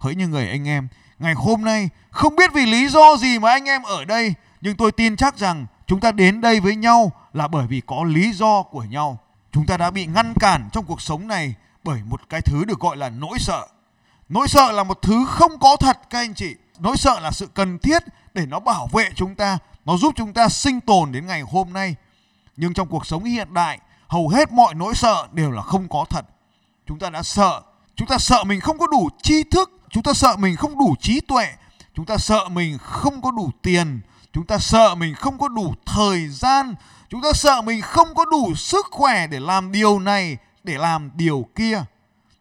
Hỡi 0.00 0.14
như 0.14 0.28
người 0.28 0.48
anh 0.48 0.68
em, 0.68 0.88
ngày 1.18 1.34
hôm 1.34 1.64
nay 1.64 1.88
không 2.10 2.36
biết 2.36 2.52
vì 2.52 2.66
lý 2.66 2.88
do 2.88 3.16
gì 3.16 3.38
mà 3.38 3.50
anh 3.50 3.64
em 3.64 3.82
ở 3.82 4.04
đây, 4.04 4.34
nhưng 4.60 4.76
tôi 4.76 4.92
tin 4.92 5.16
chắc 5.16 5.38
rằng 5.38 5.66
chúng 5.86 6.00
ta 6.00 6.12
đến 6.12 6.40
đây 6.40 6.60
với 6.60 6.76
nhau 6.76 7.12
là 7.32 7.48
bởi 7.48 7.66
vì 7.66 7.82
có 7.86 8.04
lý 8.04 8.32
do 8.32 8.62
của 8.62 8.82
nhau. 8.82 9.18
Chúng 9.52 9.66
ta 9.66 9.76
đã 9.76 9.90
bị 9.90 10.06
ngăn 10.06 10.34
cản 10.34 10.68
trong 10.72 10.84
cuộc 10.84 11.00
sống 11.00 11.28
này 11.28 11.54
bởi 11.84 12.00
một 12.06 12.20
cái 12.28 12.40
thứ 12.40 12.64
được 12.64 12.80
gọi 12.80 12.96
là 12.96 13.10
nỗi 13.10 13.38
sợ. 13.38 13.66
Nỗi 14.28 14.48
sợ 14.48 14.72
là 14.72 14.84
một 14.84 15.02
thứ 15.02 15.24
không 15.28 15.58
có 15.58 15.76
thật 15.76 15.98
các 16.10 16.18
anh 16.18 16.34
chị. 16.34 16.54
Nỗi 16.78 16.96
sợ 16.96 17.20
là 17.20 17.30
sự 17.30 17.46
cần 17.54 17.78
thiết 17.78 18.02
để 18.34 18.46
nó 18.46 18.60
bảo 18.60 18.86
vệ 18.92 19.10
chúng 19.14 19.34
ta 19.34 19.58
nó 19.84 19.96
giúp 19.96 20.14
chúng 20.16 20.32
ta 20.32 20.48
sinh 20.48 20.80
tồn 20.80 21.12
đến 21.12 21.26
ngày 21.26 21.40
hôm 21.40 21.72
nay. 21.72 21.94
Nhưng 22.56 22.74
trong 22.74 22.88
cuộc 22.88 23.06
sống 23.06 23.24
hiện 23.24 23.54
đại 23.54 23.78
hầu 24.08 24.28
hết 24.28 24.52
mọi 24.52 24.74
nỗi 24.74 24.94
sợ 24.94 25.26
đều 25.32 25.50
là 25.50 25.62
không 25.62 25.88
có 25.88 26.04
thật. 26.10 26.26
Chúng 26.86 26.98
ta 26.98 27.10
đã 27.10 27.22
sợ. 27.22 27.62
Chúng 27.96 28.08
ta 28.08 28.18
sợ 28.18 28.44
mình 28.44 28.60
không 28.60 28.78
có 28.78 28.86
đủ 28.86 29.08
tri 29.22 29.42
thức 29.42 29.79
chúng 29.90 30.02
ta 30.02 30.12
sợ 30.12 30.36
mình 30.36 30.56
không 30.56 30.78
đủ 30.78 30.94
trí 31.00 31.20
tuệ, 31.20 31.46
chúng 31.94 32.06
ta 32.06 32.16
sợ 32.16 32.48
mình 32.48 32.78
không 32.78 33.22
có 33.22 33.30
đủ 33.30 33.50
tiền, 33.62 34.00
chúng 34.32 34.46
ta 34.46 34.58
sợ 34.58 34.94
mình 34.94 35.14
không 35.14 35.38
có 35.38 35.48
đủ 35.48 35.74
thời 35.86 36.28
gian, 36.28 36.74
chúng 37.08 37.22
ta 37.22 37.32
sợ 37.32 37.62
mình 37.62 37.80
không 37.80 38.14
có 38.14 38.24
đủ 38.24 38.54
sức 38.54 38.86
khỏe 38.90 39.26
để 39.26 39.40
làm 39.40 39.72
điều 39.72 39.98
này, 39.98 40.36
để 40.64 40.78
làm 40.78 41.10
điều 41.14 41.46
kia. 41.54 41.84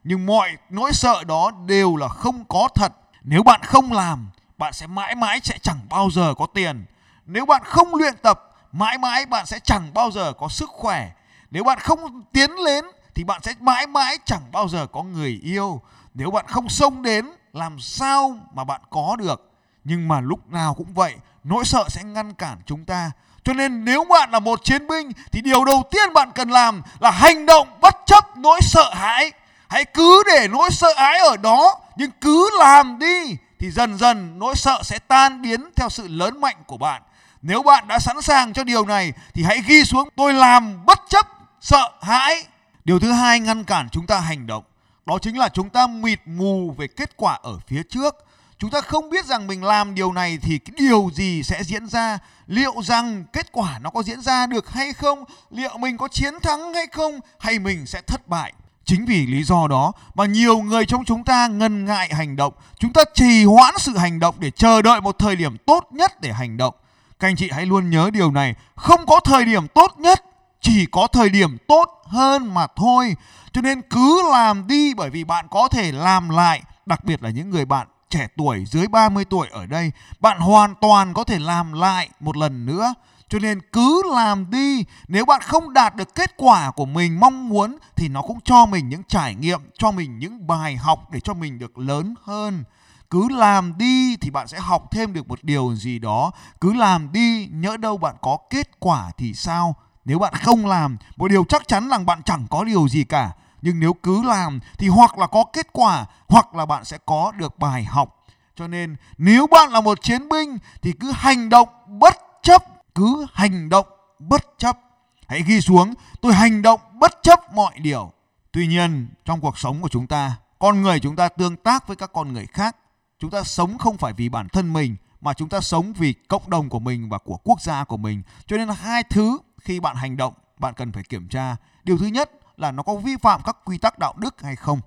Nhưng 0.04 0.26
mọi 0.26 0.50
nỗi 0.70 0.94
sợ 0.94 1.24
đó 1.24 1.52
đều 1.66 1.96
là 1.96 2.08
không 2.08 2.46
có 2.46 2.70
thật. 2.76 2.94
Nếu 3.24 3.44
bạn 3.44 3.62
không 3.64 3.92
làm, 3.92 4.30
bạn 4.58 4.74
sẽ 4.74 4.88
mãi 4.88 5.16
mãi 5.16 5.40
sẽ 5.44 5.58
chẳng 5.62 5.80
bao 5.90 6.10
giờ 6.12 6.34
có 6.38 6.46
tiền. 6.46 6.86
Nếu 7.26 7.46
bạn 7.46 7.62
không 7.66 7.96
luyện 7.96 8.14
tập, 8.22 8.56
mãi 8.72 8.98
mãi 8.98 9.26
bạn 9.26 9.46
sẽ 9.46 9.60
chẳng 9.60 9.94
bao 9.94 10.12
giờ 10.12 10.34
có 10.34 10.48
sức 10.48 10.70
khỏe. 10.70 11.12
Nếu 11.52 11.64
bạn 11.64 11.80
không 11.80 12.24
tiến 12.34 12.52
lên, 12.52 12.86
thì 13.16 13.24
bạn 13.24 13.42
sẽ 13.44 13.54
mãi 13.60 13.88
mãi 13.88 14.18
chẳng 14.26 14.42
bao 14.52 14.68
giờ 14.68 14.88
có 14.88 15.04
người 15.04 15.40
yêu. 15.44 15.82
Nếu 16.14 16.32
bạn 16.32 16.46
không 16.48 16.70
xông 16.70 17.02
đến 17.02 17.26
làm 17.54 17.80
sao 17.80 18.38
mà 18.54 18.64
bạn 18.64 18.82
có 18.90 19.16
được? 19.20 19.52
Nhưng 19.84 20.08
mà 20.08 20.22
lúc 20.22 20.52
nào 20.52 20.74
cũng 20.74 20.94
vậy, 20.94 21.16
nỗi 21.44 21.66
sợ 21.66 21.86
sẽ 21.90 22.04
ngăn 22.04 22.34
cản 22.34 22.58
chúng 22.66 22.86
ta. 22.86 23.12
Cho 23.44 23.54
nên 23.54 23.86
nếu 23.86 24.04
bạn 24.04 24.32
là 24.32 24.40
một 24.40 24.64
chiến 24.64 24.88
binh, 24.88 25.12
thì 25.32 25.42
điều 25.42 25.66
đầu 25.66 25.84
tiên 25.92 26.14
bạn 26.14 26.32
cần 26.36 26.50
làm 26.50 26.82
là 27.00 27.12
hành 27.12 27.46
động 27.46 27.68
bất 27.82 27.96
chấp 28.06 28.38
nỗi 28.38 28.60
sợ 28.62 28.94
hãi. 28.94 29.32
Hãy 29.68 29.86
cứ 29.86 30.24
để 30.26 30.48
nỗi 30.48 30.70
sợ 30.72 30.94
hãi 30.98 31.20
ở 31.20 31.38
đó, 31.38 31.80
nhưng 31.98 32.12
cứ 32.22 32.50
làm 32.60 33.00
đi, 33.00 33.36
thì 33.60 33.72
dần 33.72 33.98
dần 33.98 34.40
nỗi 34.40 34.56
sợ 34.56 34.82
sẽ 34.84 35.00
tan 35.00 35.42
biến 35.42 35.70
theo 35.76 35.90
sự 35.90 36.08
lớn 36.08 36.42
mạnh 36.42 36.58
của 36.68 36.78
bạn. 36.78 37.02
Nếu 37.42 37.64
bạn 37.64 37.88
đã 37.88 38.00
sẵn 38.00 38.22
sàng 38.22 38.54
cho 38.54 38.64
điều 38.64 38.86
này, 38.86 39.14
thì 39.34 39.44
hãy 39.44 39.62
ghi 39.68 39.84
xuống, 39.84 40.10
tôi 40.16 40.34
làm 40.34 40.86
bất 40.86 41.00
chấp 41.10 41.28
sợ 41.62 41.92
hãi. 42.02 42.46
Điều 42.86 43.00
thứ 43.00 43.12
hai, 43.12 43.40
ngăn 43.40 43.64
cản 43.64 43.90
chúng 43.90 44.08
ta 44.08 44.20
hành 44.20 44.48
động 44.48 44.64
đó 45.10 45.20
chính 45.22 45.38
là 45.38 45.50
chúng 45.50 45.70
ta 45.70 45.88
mịt 45.88 46.20
mù 46.26 46.72
về 46.78 46.88
kết 46.88 47.18
quả 47.18 47.40
ở 47.44 47.60
phía 47.68 47.84
trước. 47.84 48.16
Chúng 48.60 48.70
ta 48.70 48.82
không 48.82 49.10
biết 49.10 49.26
rằng 49.26 49.48
mình 49.48 49.64
làm 49.64 49.96
điều 49.96 50.14
này 50.14 50.38
thì 50.42 50.58
cái 50.58 50.74
điều 50.78 51.10
gì 51.14 51.44
sẽ 51.44 51.64
diễn 51.64 51.88
ra. 51.88 52.20
Liệu 52.48 52.74
rằng 52.84 53.26
kết 53.34 53.52
quả 53.52 53.80
nó 53.82 53.90
có 53.90 54.04
diễn 54.04 54.22
ra 54.22 54.48
được 54.48 54.70
hay 54.70 54.94
không? 54.94 55.24
Liệu 55.52 55.78
mình 55.78 55.98
có 55.98 56.08
chiến 56.08 56.34
thắng 56.42 56.74
hay 56.74 56.88
không? 56.88 57.20
Hay 57.40 57.60
mình 57.60 57.86
sẽ 57.86 58.02
thất 58.02 58.28
bại? 58.28 58.54
Chính 58.86 59.06
vì 59.06 59.26
lý 59.26 59.44
do 59.44 59.68
đó 59.68 59.92
mà 60.16 60.26
nhiều 60.26 60.58
người 60.58 60.86
trong 60.86 61.06
chúng 61.06 61.24
ta 61.24 61.48
ngần 61.48 61.86
ngại 61.86 62.10
hành 62.14 62.36
động. 62.36 62.54
Chúng 62.80 62.94
ta 62.94 63.04
trì 63.14 63.46
hoãn 63.46 63.74
sự 63.78 63.98
hành 63.98 64.20
động 64.20 64.36
để 64.40 64.52
chờ 64.52 64.82
đợi 64.82 65.02
một 65.02 65.20
thời 65.20 65.36
điểm 65.36 65.58
tốt 65.66 65.88
nhất 65.92 66.22
để 66.22 66.34
hành 66.34 66.58
động. 66.58 66.76
Các 67.20 67.28
anh 67.28 67.36
chị 67.36 67.50
hãy 67.52 67.66
luôn 67.66 67.90
nhớ 67.90 68.10
điều 68.14 68.32
này. 68.32 68.56
Không 68.76 69.06
có 69.06 69.20
thời 69.20 69.46
điểm 69.46 69.68
tốt 69.68 69.94
nhất, 69.98 70.26
chỉ 70.62 70.86
có 70.86 71.08
thời 71.08 71.30
điểm 71.30 71.58
tốt 71.68 72.02
hơn 72.06 72.54
mà 72.54 72.68
thôi 72.76 73.16
cho 73.60 73.64
nên 73.64 73.82
cứ 73.82 74.22
làm 74.32 74.68
đi 74.68 74.94
bởi 74.94 75.10
vì 75.10 75.24
bạn 75.24 75.48
có 75.52 75.68
thể 75.68 75.92
làm 75.92 76.30
lại 76.30 76.62
đặc 76.86 77.04
biệt 77.04 77.24
là 77.24 77.30
những 77.30 77.50
người 77.50 77.66
bạn 77.66 77.88
trẻ 78.10 78.28
tuổi 78.38 78.66
dưới 78.66 78.88
30 78.88 79.26
tuổi 79.26 79.48
ở 79.52 79.66
đây, 79.66 79.92
bạn 80.20 80.40
hoàn 80.40 80.76
toàn 80.82 81.14
có 81.14 81.24
thể 81.24 81.40
làm 81.40 81.74
lại 81.74 82.10
một 82.20 82.38
lần 82.38 82.66
nữa. 82.66 82.94
Cho 83.30 83.40
nên 83.40 83.60
cứ 83.74 84.02
làm 84.14 84.50
đi, 84.50 84.86
nếu 85.08 85.26
bạn 85.26 85.42
không 85.42 85.74
đạt 85.74 85.96
được 85.96 86.16
kết 86.16 86.34
quả 86.38 86.72
của 86.72 86.86
mình 86.86 87.20
mong 87.20 87.50
muốn 87.50 87.78
thì 87.96 88.08
nó 88.08 88.22
cũng 88.22 88.40
cho 88.42 88.66
mình 88.66 88.90
những 88.90 89.04
trải 89.08 89.36
nghiệm, 89.36 89.62
cho 89.78 89.92
mình 89.92 90.20
những 90.20 90.48
bài 90.48 90.76
học 90.76 91.12
để 91.12 91.20
cho 91.20 91.34
mình 91.34 91.60
được 91.60 91.78
lớn 91.78 92.14
hơn. 92.24 92.64
Cứ 93.10 93.30
làm 93.30 93.78
đi 93.78 94.18
thì 94.18 94.30
bạn 94.30 94.48
sẽ 94.48 94.60
học 94.60 94.92
thêm 94.92 95.14
được 95.14 95.28
một 95.28 95.44
điều 95.44 95.76
gì 95.76 96.00
đó. 96.00 96.32
Cứ 96.62 96.74
làm 96.74 97.12
đi, 97.12 97.48
nhỡ 97.52 97.78
đâu 97.78 97.98
bạn 97.98 98.16
có 98.22 98.38
kết 98.50 98.80
quả 98.80 99.12
thì 99.18 99.34
sao? 99.34 99.76
Nếu 100.06 100.20
bạn 100.20 100.34
không 100.34 100.66
làm, 100.66 100.98
một 101.18 101.28
điều 101.28 101.46
chắc 101.50 101.68
chắn 101.68 101.90
là 101.90 101.98
bạn 101.98 102.24
chẳng 102.24 102.48
có 102.50 102.64
điều 102.64 102.88
gì 102.88 103.04
cả 103.04 103.32
nhưng 103.62 103.80
nếu 103.80 103.94
cứ 103.94 104.24
làm 104.24 104.60
thì 104.78 104.88
hoặc 104.88 105.18
là 105.18 105.28
có 105.28 105.44
kết 105.54 105.68
quả, 105.72 106.06
hoặc 106.28 106.56
là 106.56 106.66
bạn 106.66 106.86
sẽ 106.86 106.98
có 107.06 107.32
được 107.38 107.60
bài 107.60 107.84
học. 107.84 108.26
Cho 108.56 108.68
nên, 108.68 108.96
nếu 109.18 109.48
bạn 109.48 109.72
là 109.72 109.82
một 109.82 110.02
chiến 110.02 110.30
binh 110.30 110.58
thì 110.82 110.92
cứ 110.92 111.12
hành 111.12 111.50
động 111.50 111.70
bất 111.88 112.18
chấp, 112.44 112.64
cứ 112.96 113.26
hành 113.34 113.70
động 113.70 113.88
bất 114.20 114.42
chấp. 114.58 114.80
Hãy 115.28 115.44
ghi 115.48 115.62
xuống, 115.62 115.94
tôi 116.22 116.34
hành 116.34 116.62
động 116.62 116.80
bất 116.94 117.12
chấp 117.24 117.54
mọi 117.54 117.80
điều. 117.80 118.12
Tuy 118.52 118.68
nhiên, 118.68 119.08
trong 119.26 119.42
cuộc 119.42 119.58
sống 119.58 119.82
của 119.82 119.90
chúng 119.90 120.08
ta, 120.08 120.36
con 120.60 120.82
người 120.82 121.00
chúng 121.00 121.16
ta 121.16 121.30
tương 121.30 121.56
tác 121.56 121.88
với 121.88 121.96
các 121.96 122.14
con 122.14 122.34
người 122.34 122.46
khác. 122.46 122.76
Chúng 123.20 123.30
ta 123.30 123.44
sống 123.44 123.78
không 123.78 123.98
phải 123.98 124.14
vì 124.14 124.30
bản 124.30 124.50
thân 124.50 124.74
mình, 124.74 124.96
mà 125.22 125.34
chúng 125.34 125.50
ta 125.50 125.62
sống 125.62 125.94
vì 125.94 126.14
cộng 126.14 126.50
đồng 126.50 126.70
của 126.70 126.80
mình 126.80 127.10
và 127.10 127.18
của 127.18 127.38
quốc 127.38 127.62
gia 127.62 127.84
của 127.84 127.98
mình. 127.98 128.22
Cho 128.48 128.58
nên 128.58 128.68
là 128.68 128.74
hai 128.74 129.04
thứ 129.04 129.38
khi 129.62 129.80
bạn 129.80 129.96
hành 129.96 130.18
động, 130.18 130.34
bạn 130.60 130.74
cần 130.74 130.92
phải 130.92 131.04
kiểm 131.04 131.28
tra. 131.28 131.56
Điều 131.84 131.98
thứ 131.98 132.06
nhất 132.06 132.32
là 132.60 132.72
nó 132.72 132.84
có 132.84 132.96
vi 132.96 133.18
phạm 133.18 133.42
các 133.46 133.58
quy 133.66 133.78
tắc 133.78 134.00
đạo 134.00 134.14
đức 134.18 134.42
hay 134.42 134.56
không. 134.56 134.80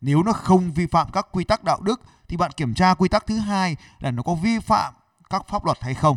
Nếu 0.00 0.22
nó 0.22 0.32
không 0.32 0.72
vi 0.72 0.86
phạm 0.86 1.10
các 1.10 1.26
quy 1.32 1.44
tắc 1.44 1.64
đạo 1.64 1.80
đức, 1.80 2.00
thì 2.28 2.36
bạn 2.36 2.50
kiểm 2.50 2.74
tra 2.74 2.94
quy 2.94 3.08
tắc 3.08 3.26
thứ 3.26 3.38
hai 3.38 3.76
là 3.98 4.10
nó 4.10 4.22
có 4.22 4.34
vi 4.34 4.58
phạm 4.58 4.94
các 5.30 5.48
pháp 5.48 5.64
luật 5.64 5.78
hay 5.80 5.94
không. 5.94 6.16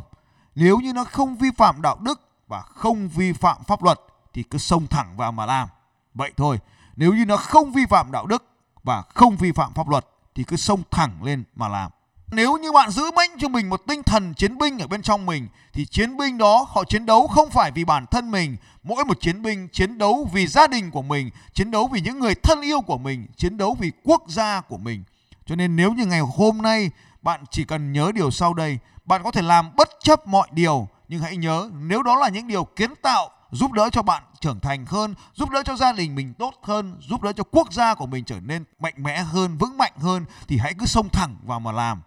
Nếu 0.55 0.77
như 0.77 0.93
nó 0.93 1.03
không 1.03 1.35
vi 1.35 1.51
phạm 1.57 1.81
đạo 1.81 1.97
đức 1.99 2.21
và 2.47 2.61
không 2.61 3.09
vi 3.09 3.33
phạm 3.33 3.63
pháp 3.63 3.83
luật, 3.83 3.99
thì 4.33 4.43
cứ 4.43 4.57
xông 4.57 4.87
thẳng 4.87 5.17
vào 5.17 5.31
mà 5.31 5.45
làm. 5.45 5.67
Vậy 6.13 6.33
thôi, 6.37 6.59
nếu 6.95 7.13
như 7.13 7.25
nó 7.25 7.37
không 7.37 7.71
vi 7.71 7.85
phạm 7.85 8.11
đạo 8.11 8.25
đức 8.25 8.43
và 8.83 9.01
không 9.01 9.35
vi 9.35 9.51
phạm 9.51 9.73
pháp 9.73 9.89
luật, 9.89 10.05
thì 10.35 10.43
cứ 10.43 10.55
xông 10.55 10.83
thẳng 10.91 11.23
lên 11.23 11.43
mà 11.55 11.67
làm 11.67 11.91
nếu 12.31 12.57
như 12.57 12.71
bạn 12.71 12.89
giữ 12.89 13.03
mệnh 13.15 13.31
cho 13.37 13.47
mình 13.47 13.69
một 13.69 13.81
tinh 13.87 14.03
thần 14.03 14.33
chiến 14.33 14.57
binh 14.57 14.79
ở 14.79 14.87
bên 14.87 15.01
trong 15.01 15.25
mình, 15.25 15.47
thì 15.73 15.85
chiến 15.85 16.17
binh 16.17 16.37
đó 16.37 16.65
họ 16.69 16.83
chiến 16.83 17.05
đấu 17.05 17.27
không 17.27 17.49
phải 17.49 17.71
vì 17.71 17.85
bản 17.85 18.05
thân 18.11 18.31
mình. 18.31 18.57
Mỗi 18.83 19.05
một 19.05 19.21
chiến 19.21 19.41
binh 19.41 19.67
chiến 19.67 19.97
đấu 19.97 20.29
vì 20.33 20.47
gia 20.47 20.67
đình 20.67 20.91
của 20.91 21.01
mình, 21.01 21.29
chiến 21.53 21.71
đấu 21.71 21.87
vì 21.87 22.01
những 22.01 22.19
người 22.19 22.35
thân 22.35 22.61
yêu 22.61 22.81
của 22.81 22.97
mình, 22.97 23.27
chiến 23.37 23.57
đấu 23.57 23.77
vì 23.79 23.91
quốc 24.03 24.23
gia 24.27 24.61
của 24.61 24.77
mình. 24.77 25.03
Cho 25.45 25.55
nên 25.55 25.75
nếu 25.75 25.93
như 25.93 26.05
ngày 26.05 26.21
hôm 26.37 26.57
nay 26.57 26.91
bạn 27.21 27.43
chỉ 27.51 27.63
cần 27.63 27.93
nhớ 27.93 28.11
điều 28.15 28.31
sau 28.31 28.53
đây, 28.53 28.79
bạn 29.05 29.23
có 29.23 29.31
thể 29.31 29.41
làm 29.41 29.75
bất 29.75 29.89
chấp 30.03 30.27
mọi 30.27 30.47
điều, 30.51 30.87
nhưng 31.07 31.21
hãy 31.21 31.37
nhớ 31.37 31.69
nếu 31.79 32.03
đó 32.03 32.15
là 32.15 32.29
những 32.29 32.47
điều 32.47 32.63
kiến 32.63 32.93
tạo, 33.01 33.29
giúp 33.51 33.71
đỡ 33.71 33.89
cho 33.91 34.01
bạn 34.01 34.23
trưởng 34.39 34.59
thành 34.59 34.85
hơn, 34.85 35.15
giúp 35.33 35.49
đỡ 35.49 35.63
cho 35.65 35.75
gia 35.75 35.93
đình 35.93 36.15
mình 36.15 36.33
tốt 36.33 36.53
hơn, 36.61 36.97
giúp 37.09 37.21
đỡ 37.21 37.33
cho 37.33 37.43
quốc 37.51 37.73
gia 37.73 37.93
của 37.93 38.05
mình 38.05 38.25
trở 38.25 38.39
nên 38.39 38.63
mạnh 38.79 38.93
mẽ 38.97 39.21
hơn, 39.21 39.57
vững 39.57 39.77
mạnh 39.77 39.93
hơn, 39.97 40.25
thì 40.47 40.57
hãy 40.57 40.73
cứ 40.79 40.85
xông 40.85 41.09
thẳng 41.09 41.35
vào 41.43 41.59
mà 41.59 41.71
làm 41.71 42.01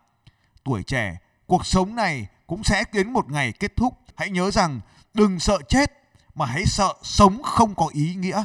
tuổi 0.65 0.83
trẻ. 0.83 1.17
Cuộc 1.47 1.67
sống 1.67 1.95
này 1.95 2.27
cũng 2.47 2.65
sẽ 2.65 2.85
đến 2.93 3.13
một 3.13 3.31
ngày 3.31 3.53
kết 3.53 3.77
thúc. 3.77 3.99
Hãy 4.17 4.31
nhớ 4.31 4.51
rằng, 4.51 4.81
đừng 5.15 5.41
sợ 5.41 5.59
chết 5.69 5.93
mà 6.35 6.47
hãy 6.47 6.65
sợ 6.67 6.95
sống 7.03 7.43
không 7.43 7.75
có 7.75 7.91
ý 7.93 8.15
nghĩa. 8.15 8.45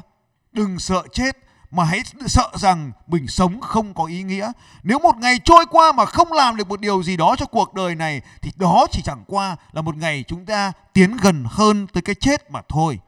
Đừng 0.52 0.80
sợ 0.80 1.04
chết 1.14 1.38
mà 1.72 1.84
hãy 1.84 2.02
sợ 2.28 2.50
rằng 2.56 2.92
mình 3.08 3.28
sống 3.28 3.62
không 3.62 3.94
có 3.94 4.06
ý 4.06 4.24
nghĩa. 4.24 4.52
Nếu 4.84 5.00
một 5.00 5.18
ngày 5.18 5.40
trôi 5.44 5.66
qua 5.66 5.92
mà 5.92 6.06
không 6.06 6.34
làm 6.34 6.56
được 6.56 6.68
một 6.68 6.80
điều 6.80 7.04
gì 7.04 7.18
đó 7.18 7.36
cho 7.36 7.46
cuộc 7.46 7.74
đời 7.74 7.96
này, 7.96 8.22
thì 8.42 8.52
đó 8.56 8.88
chỉ 8.92 9.02
chẳng 9.02 9.24
qua 9.28 9.56
là 9.72 9.82
một 9.82 9.98
ngày 9.98 10.24
chúng 10.28 10.46
ta 10.46 10.72
tiến 10.94 11.18
gần 11.18 11.46
hơn 11.50 11.88
tới 11.88 12.02
cái 12.02 12.16
chết 12.16 12.52
mà 12.52 12.62
thôi. 12.70 13.00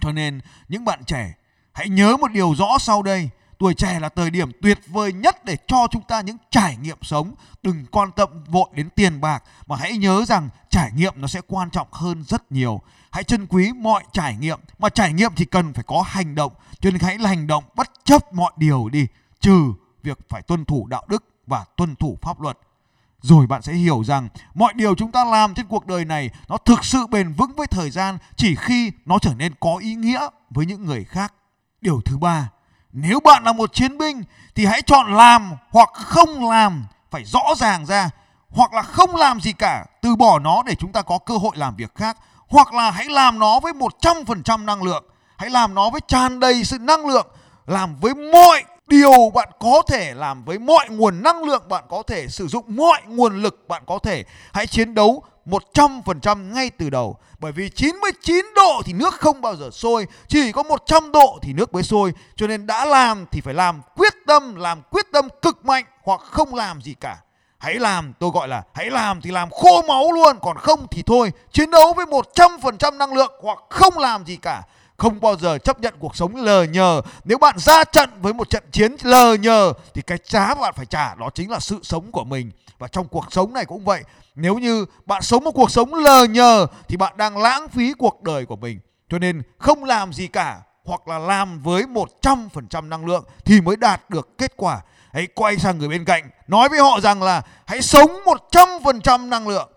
Cho 0.00 0.12
nên, 0.12 0.40
những 0.68 0.84
bạn 0.84 1.04
trẻ, 1.04 1.34
hãy 1.72 1.88
nhớ 1.88 2.16
một 2.16 2.32
điều 2.32 2.54
rõ 2.54 2.78
sau 2.78 3.02
đây 3.02 3.30
tuổi 3.58 3.74
trẻ 3.74 4.00
là 4.00 4.08
thời 4.08 4.30
điểm 4.30 4.50
tuyệt 4.62 4.78
vời 4.86 5.12
nhất 5.12 5.44
để 5.44 5.56
cho 5.66 5.86
chúng 5.90 6.02
ta 6.02 6.20
những 6.20 6.36
trải 6.50 6.76
nghiệm 6.76 6.98
sống. 7.02 7.34
Đừng 7.62 7.86
quan 7.90 8.10
tâm 8.12 8.44
vội 8.44 8.68
đến 8.72 8.90
tiền 8.90 9.20
bạc, 9.20 9.44
mà 9.66 9.76
hãy 9.76 9.96
nhớ 9.96 10.24
rằng 10.24 10.48
trải 10.70 10.92
nghiệm 10.92 11.14
nó 11.16 11.28
sẽ 11.28 11.40
quan 11.46 11.70
trọng 11.70 11.88
hơn 11.92 12.24
rất 12.24 12.52
nhiều. 12.52 12.80
Hãy 13.10 13.24
trân 13.24 13.46
quý 13.46 13.72
mọi 13.72 14.04
trải 14.12 14.36
nghiệm, 14.36 14.60
mà 14.78 14.88
trải 14.88 15.12
nghiệm 15.12 15.32
thì 15.36 15.44
cần 15.44 15.72
phải 15.72 15.84
có 15.86 16.04
hành 16.06 16.34
động. 16.34 16.52
Cho 16.80 16.90
nên 16.90 17.00
hãy 17.00 17.18
là 17.18 17.28
hành 17.28 17.46
động 17.46 17.64
bất 17.74 17.90
chấp 18.04 18.32
mọi 18.32 18.52
điều 18.56 18.88
đi, 18.88 19.06
trừ 19.40 19.72
việc 20.02 20.18
phải 20.28 20.42
tuân 20.42 20.64
thủ 20.64 20.86
đạo 20.86 21.04
đức 21.08 21.24
và 21.46 21.64
tuân 21.76 21.96
thủ 21.96 22.18
pháp 22.22 22.40
luật. 22.40 22.58
Rồi 23.20 23.46
bạn 23.46 23.62
sẽ 23.62 23.72
hiểu 23.72 24.04
rằng 24.04 24.28
mọi 24.54 24.72
điều 24.74 24.94
chúng 24.94 25.12
ta 25.12 25.24
làm 25.24 25.54
trên 25.54 25.66
cuộc 25.66 25.86
đời 25.86 26.04
này 26.04 26.30
nó 26.48 26.56
thực 26.56 26.84
sự 26.84 27.06
bền 27.06 27.32
vững 27.32 27.52
với 27.56 27.66
thời 27.66 27.90
gian, 27.90 28.18
chỉ 28.36 28.54
khi 28.54 28.92
nó 29.04 29.18
trở 29.18 29.34
nên 29.34 29.52
có 29.60 29.76
ý 29.76 29.94
nghĩa 29.94 30.28
với 30.50 30.66
những 30.66 30.84
người 30.84 31.04
khác. 31.04 31.34
Điều 31.80 32.00
thứ 32.00 32.18
ba 32.18 32.48
nếu 32.92 33.20
bạn 33.20 33.44
là 33.44 33.52
một 33.52 33.74
chiến 33.74 33.98
binh 33.98 34.22
thì 34.54 34.66
hãy 34.66 34.82
chọn 34.82 35.14
làm 35.14 35.52
hoặc 35.70 35.88
không 35.92 36.50
làm, 36.50 36.86
phải 37.10 37.24
rõ 37.24 37.42
ràng 37.56 37.86
ra, 37.86 38.10
hoặc 38.50 38.72
là 38.72 38.82
không 38.82 39.16
làm 39.16 39.40
gì 39.40 39.52
cả, 39.52 39.84
từ 40.02 40.16
bỏ 40.16 40.38
nó 40.38 40.62
để 40.66 40.74
chúng 40.74 40.92
ta 40.92 41.02
có 41.02 41.18
cơ 41.18 41.36
hội 41.36 41.56
làm 41.56 41.76
việc 41.76 41.94
khác. 41.94 42.16
Hoặc 42.48 42.74
là 42.74 42.90
hãy 42.90 43.06
làm 43.08 43.38
nó 43.38 43.60
với 43.60 43.72
100% 43.72 44.64
năng 44.64 44.82
lượng, 44.82 45.04
hãy 45.36 45.50
làm 45.50 45.74
nó 45.74 45.90
với 45.90 46.00
tràn 46.08 46.40
đầy 46.40 46.64
sự 46.64 46.78
năng 46.78 47.06
lượng, 47.06 47.26
làm 47.66 47.96
với 47.96 48.14
mọi 48.14 48.64
điều 48.86 49.30
bạn 49.34 49.48
có 49.58 49.82
thể, 49.88 50.14
làm 50.14 50.44
với 50.44 50.58
mọi 50.58 50.88
nguồn 50.88 51.22
năng 51.22 51.44
lượng 51.44 51.68
bạn 51.68 51.84
có 51.88 52.02
thể, 52.06 52.28
sử 52.28 52.46
dụng 52.46 52.64
mọi 52.68 53.02
nguồn 53.06 53.42
lực 53.42 53.68
bạn 53.68 53.82
có 53.86 53.98
thể. 54.02 54.24
Hãy 54.52 54.66
chiến 54.66 54.94
đấu 54.94 55.22
100% 55.48 56.52
ngay 56.52 56.70
từ 56.70 56.90
đầu. 56.90 57.16
Bởi 57.38 57.52
vì 57.52 57.68
99 57.68 58.46
độ 58.56 58.82
thì 58.84 58.92
nước 58.92 59.14
không 59.14 59.40
bao 59.40 59.56
giờ 59.56 59.70
sôi, 59.72 60.06
chỉ 60.28 60.52
có 60.52 60.62
100 60.62 61.12
độ 61.12 61.38
thì 61.42 61.52
nước 61.52 61.72
mới 61.72 61.82
sôi. 61.82 62.12
Cho 62.36 62.46
nên 62.46 62.66
đã 62.66 62.84
làm 62.84 63.26
thì 63.30 63.40
phải 63.40 63.54
làm 63.54 63.82
quyết 63.96 64.12
tâm, 64.26 64.54
làm 64.54 64.82
quyết 64.90 65.06
tâm 65.12 65.28
cực 65.42 65.64
mạnh 65.64 65.84
hoặc 66.02 66.20
không 66.20 66.54
làm 66.54 66.80
gì 66.80 66.94
cả. 67.00 67.16
Hãy 67.58 67.74
làm, 67.74 68.12
tôi 68.18 68.30
gọi 68.30 68.48
là 68.48 68.62
hãy 68.74 68.90
làm 68.90 69.20
thì 69.20 69.30
làm 69.30 69.50
khô 69.50 69.82
máu 69.82 70.12
luôn, 70.12 70.38
còn 70.42 70.56
không 70.56 70.86
thì 70.90 71.02
thôi. 71.02 71.32
Chiến 71.52 71.70
đấu 71.70 71.92
với 71.96 72.06
100% 72.06 72.96
năng 72.96 73.14
lượng 73.14 73.32
hoặc 73.42 73.58
không 73.68 73.98
làm 73.98 74.24
gì 74.26 74.36
cả. 74.36 74.62
Không 74.96 75.20
bao 75.20 75.36
giờ 75.36 75.58
chấp 75.58 75.80
nhận 75.80 75.94
cuộc 75.98 76.16
sống 76.16 76.36
lờ 76.36 76.62
nhờ. 76.62 77.02
Nếu 77.24 77.38
bạn 77.38 77.58
ra 77.58 77.84
trận 77.84 78.10
với 78.22 78.32
một 78.32 78.50
trận 78.50 78.62
chiến 78.72 78.96
lờ 79.02 79.34
nhờ, 79.34 79.72
thì 79.94 80.02
cái 80.02 80.18
giá 80.24 80.54
bạn 80.54 80.74
phải 80.76 80.86
trả, 80.86 81.14
đó 81.14 81.30
chính 81.34 81.50
là 81.50 81.58
sự 81.58 81.78
sống 81.82 82.12
của 82.12 82.24
mình. 82.24 82.50
Và 82.78 82.88
trong 82.88 83.08
cuộc 83.08 83.32
sống 83.32 83.52
này 83.52 83.64
cũng 83.64 83.84
vậy 83.84 84.02
nếu 84.38 84.58
như 84.58 84.86
bạn 85.06 85.22
sống 85.22 85.44
một 85.44 85.50
cuộc 85.50 85.70
sống 85.70 85.94
lờ 85.94 86.24
nhờ, 86.24 86.66
thì 86.88 86.96
bạn 86.96 87.16
đang 87.16 87.38
lãng 87.38 87.68
phí 87.68 87.92
cuộc 87.92 88.22
đời 88.22 88.46
của 88.46 88.56
mình. 88.56 88.80
Cho 89.10 89.18
nên 89.18 89.42
không 89.58 89.84
làm 89.84 90.12
gì 90.12 90.26
cả, 90.26 90.58
hoặc 90.84 91.08
là 91.08 91.18
làm 91.18 91.60
với 91.60 91.84
100% 92.22 92.88
năng 92.88 93.06
lượng, 93.06 93.24
thì 93.44 93.60
mới 93.60 93.76
đạt 93.76 94.10
được 94.10 94.38
kết 94.38 94.52
quả. 94.56 94.80
Hãy 95.12 95.26
quay 95.34 95.58
sang 95.58 95.78
người 95.78 95.88
bên 95.88 96.04
cạnh, 96.04 96.30
nói 96.48 96.68
với 96.68 96.80
họ 96.80 97.00
rằng 97.00 97.22
là 97.22 97.42
hãy 97.66 97.82
sống 97.82 98.10
100% 98.50 99.28
năng 99.28 99.48
lượng. 99.48 99.68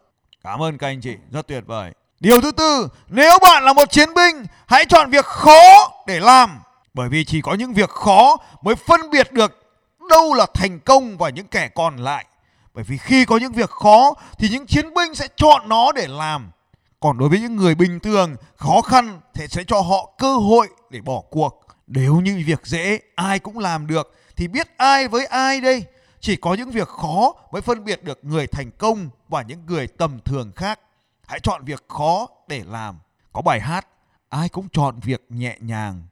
Cảm 0.44 0.62
ơn 0.62 0.78
các 0.78 0.88
anh 0.88 1.02
chị, 1.02 1.16
rất 1.32 1.48
tuyệt 1.48 1.64
vời. 1.68 1.92
Điều 2.20 2.42
thứ 2.42 2.52
tư, 2.52 2.88
nếu 3.08 3.40
bạn 3.42 3.64
là 3.64 3.74
một 3.74 3.92
chiến 3.92 4.14
binh, 4.14 4.46
hãy 4.68 4.86
chọn 4.86 5.10
việc 5.10 5.26
khó 5.26 5.92
để 6.08 6.20
làm. 6.20 6.60
Bởi 6.94 7.10
vì 7.10 7.26
chỉ 7.26 7.42
có 7.42 7.54
những 7.54 7.74
việc 7.74 7.90
khó 7.90 8.38
mới 8.62 8.76
phân 8.76 9.10
biệt 9.12 9.32
được 9.32 9.64
đâu 10.10 10.34
là 10.34 10.46
thành 10.54 10.80
công 10.80 11.18
và 11.18 11.30
những 11.30 11.48
kẻ 11.48 11.70
còn 11.76 11.98
lại 11.98 12.26
bởi 12.74 12.84
vì 12.84 12.98
khi 12.98 13.26
có 13.26 13.38
những 13.38 13.52
việc 13.52 13.70
khó, 13.70 14.14
thì 14.38 14.50
những 14.50 14.68
chiến 14.68 14.94
binh 14.94 15.16
sẽ 15.16 15.28
chọn 15.36 15.70
nó 15.70 15.92
để 15.92 16.08
làm. 16.08 16.52
Còn 17.00 17.18
đối 17.18 17.30
với 17.30 17.40
những 17.40 17.56
người 17.56 17.76
bình 17.76 18.00
thường, 18.00 18.36
khó 18.56 18.82
khăn 18.82 19.22
thì 19.34 19.48
sẽ 19.48 19.64
cho 19.68 19.82
họ 19.82 20.14
cơ 20.18 20.36
hội 20.36 20.68
để 20.90 21.02
bỏ 21.02 21.22
cuộc. 21.30 21.68
Nếu 21.88 22.16
như 22.16 22.44
việc 22.46 22.66
dễ 22.66 23.00
ai 23.16 23.40
cũng 23.40 23.60
làm 23.60 23.88
được, 23.88 24.16
thì 24.36 24.48
biết 24.48 24.78
ai 24.78 25.08
với 25.08 25.26
ai 25.26 25.62
đây? 25.62 25.86
Chỉ 26.20 26.36
có 26.36 26.54
những 26.54 26.72
việc 26.72 26.88
khó 26.88 27.34
mới 27.52 27.62
phân 27.62 27.84
biệt 27.84 28.04
được 28.04 28.20
người 28.22 28.48
thành 28.48 28.72
công 28.72 29.10
và 29.30 29.42
những 29.42 29.66
người 29.66 29.88
tầm 29.88 30.20
thường 30.26 30.52
khác. 30.56 30.80
Hãy 31.28 31.40
chọn 31.40 31.66
việc 31.66 31.86
khó 31.88 32.28
để 32.48 32.64
làm. 32.68 33.00
Có 33.34 33.42
bài 33.42 33.60
hát, 33.60 33.88
ai 34.30 34.50
cũng 34.50 34.68
chọn 34.70 35.00
việc 35.00 35.26
nhẹ 35.30 35.58
nhàng 35.60 36.04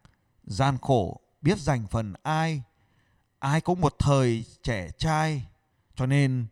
gian 0.44 0.78
khổ 0.82 1.20
biết 1.42 1.58
dành 1.58 1.88
phần 1.92 2.14
ai. 2.24 2.62
Ai 3.40 3.62
cũng 3.62 3.82
một 3.82 3.96
thời 4.00 4.46
trẻ 4.64 4.90
trai 4.98 5.46
cho 6.00 6.06
nên, 6.06 6.46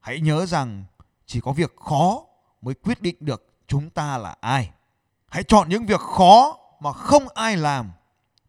hãy 0.00 0.20
nhớ 0.20 0.46
rằng 0.46 0.84
chỉ 1.26 1.40
có 1.40 1.52
việc 1.52 1.76
khó 1.76 2.22
mới 2.62 2.74
quyết 2.74 3.02
định 3.02 3.16
được 3.20 3.52
chúng 3.66 3.90
ta 3.90 4.18
là 4.18 4.34
ai. 4.40 4.70
Hãy 5.28 5.42
chọn 5.42 5.68
những 5.68 5.86
việc 5.86 6.00
khó 6.00 6.58
mà 6.80 6.92
không 6.92 7.28
ai 7.34 7.56
làm. 7.56 7.90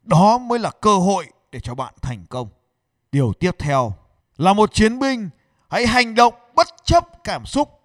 Đó 0.02 0.38
mới 0.38 0.58
là 0.58 0.70
cơ 0.70 0.98
hội 0.98 1.26
để 1.52 1.60
cho 1.60 1.74
bạn 1.74 1.94
thành 2.02 2.26
công. 2.26 2.48
Điều 3.12 3.32
tiếp 3.32 3.50
theo 3.58 3.94
là 4.36 4.52
một 4.52 4.72
chiến 4.72 4.98
binh, 4.98 5.30
hãy 5.70 5.86
hành 5.86 6.14
động 6.14 6.34
bất 6.54 6.68
chấp 6.84 7.24
cảm 7.24 7.46
xúc. 7.46 7.80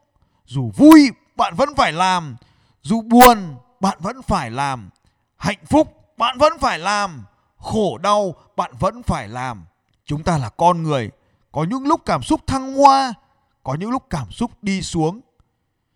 Dù 0.45 0.71
vui, 0.75 1.12
bạn 1.36 1.55
vẫn 1.55 1.75
phải 1.75 1.91
làm. 1.91 2.36
Dù 2.81 3.01
buồn, 3.01 3.55
bạn 3.79 3.97
vẫn 4.01 4.21
phải 4.21 4.51
làm. 4.51 4.89
Hạnh 5.38 5.65
phúc, 5.65 5.95
bạn 6.17 6.38
vẫn 6.38 6.53
phải 6.59 6.79
làm. 6.79 7.25
Khổ 7.57 7.97
đau, 7.97 8.36
bạn 8.55 8.71
vẫn 8.79 9.03
phải 9.03 9.27
làm. 9.27 9.65
Chúng 10.05 10.24
ta 10.24 10.38
là 10.38 10.50
con 10.50 10.83
người 10.83 11.12
có 11.58 11.64
những 11.64 11.88
lúc 11.88 12.02
cảm 12.06 12.24
xúc 12.24 12.42
thăng 12.48 12.74
hoa, 12.74 13.14
có 13.64 13.76
những 13.80 13.92
lúc 13.92 14.04
cảm 14.10 14.32
xúc 14.32 14.52
đi 14.62 14.82
xuống. 14.82 15.22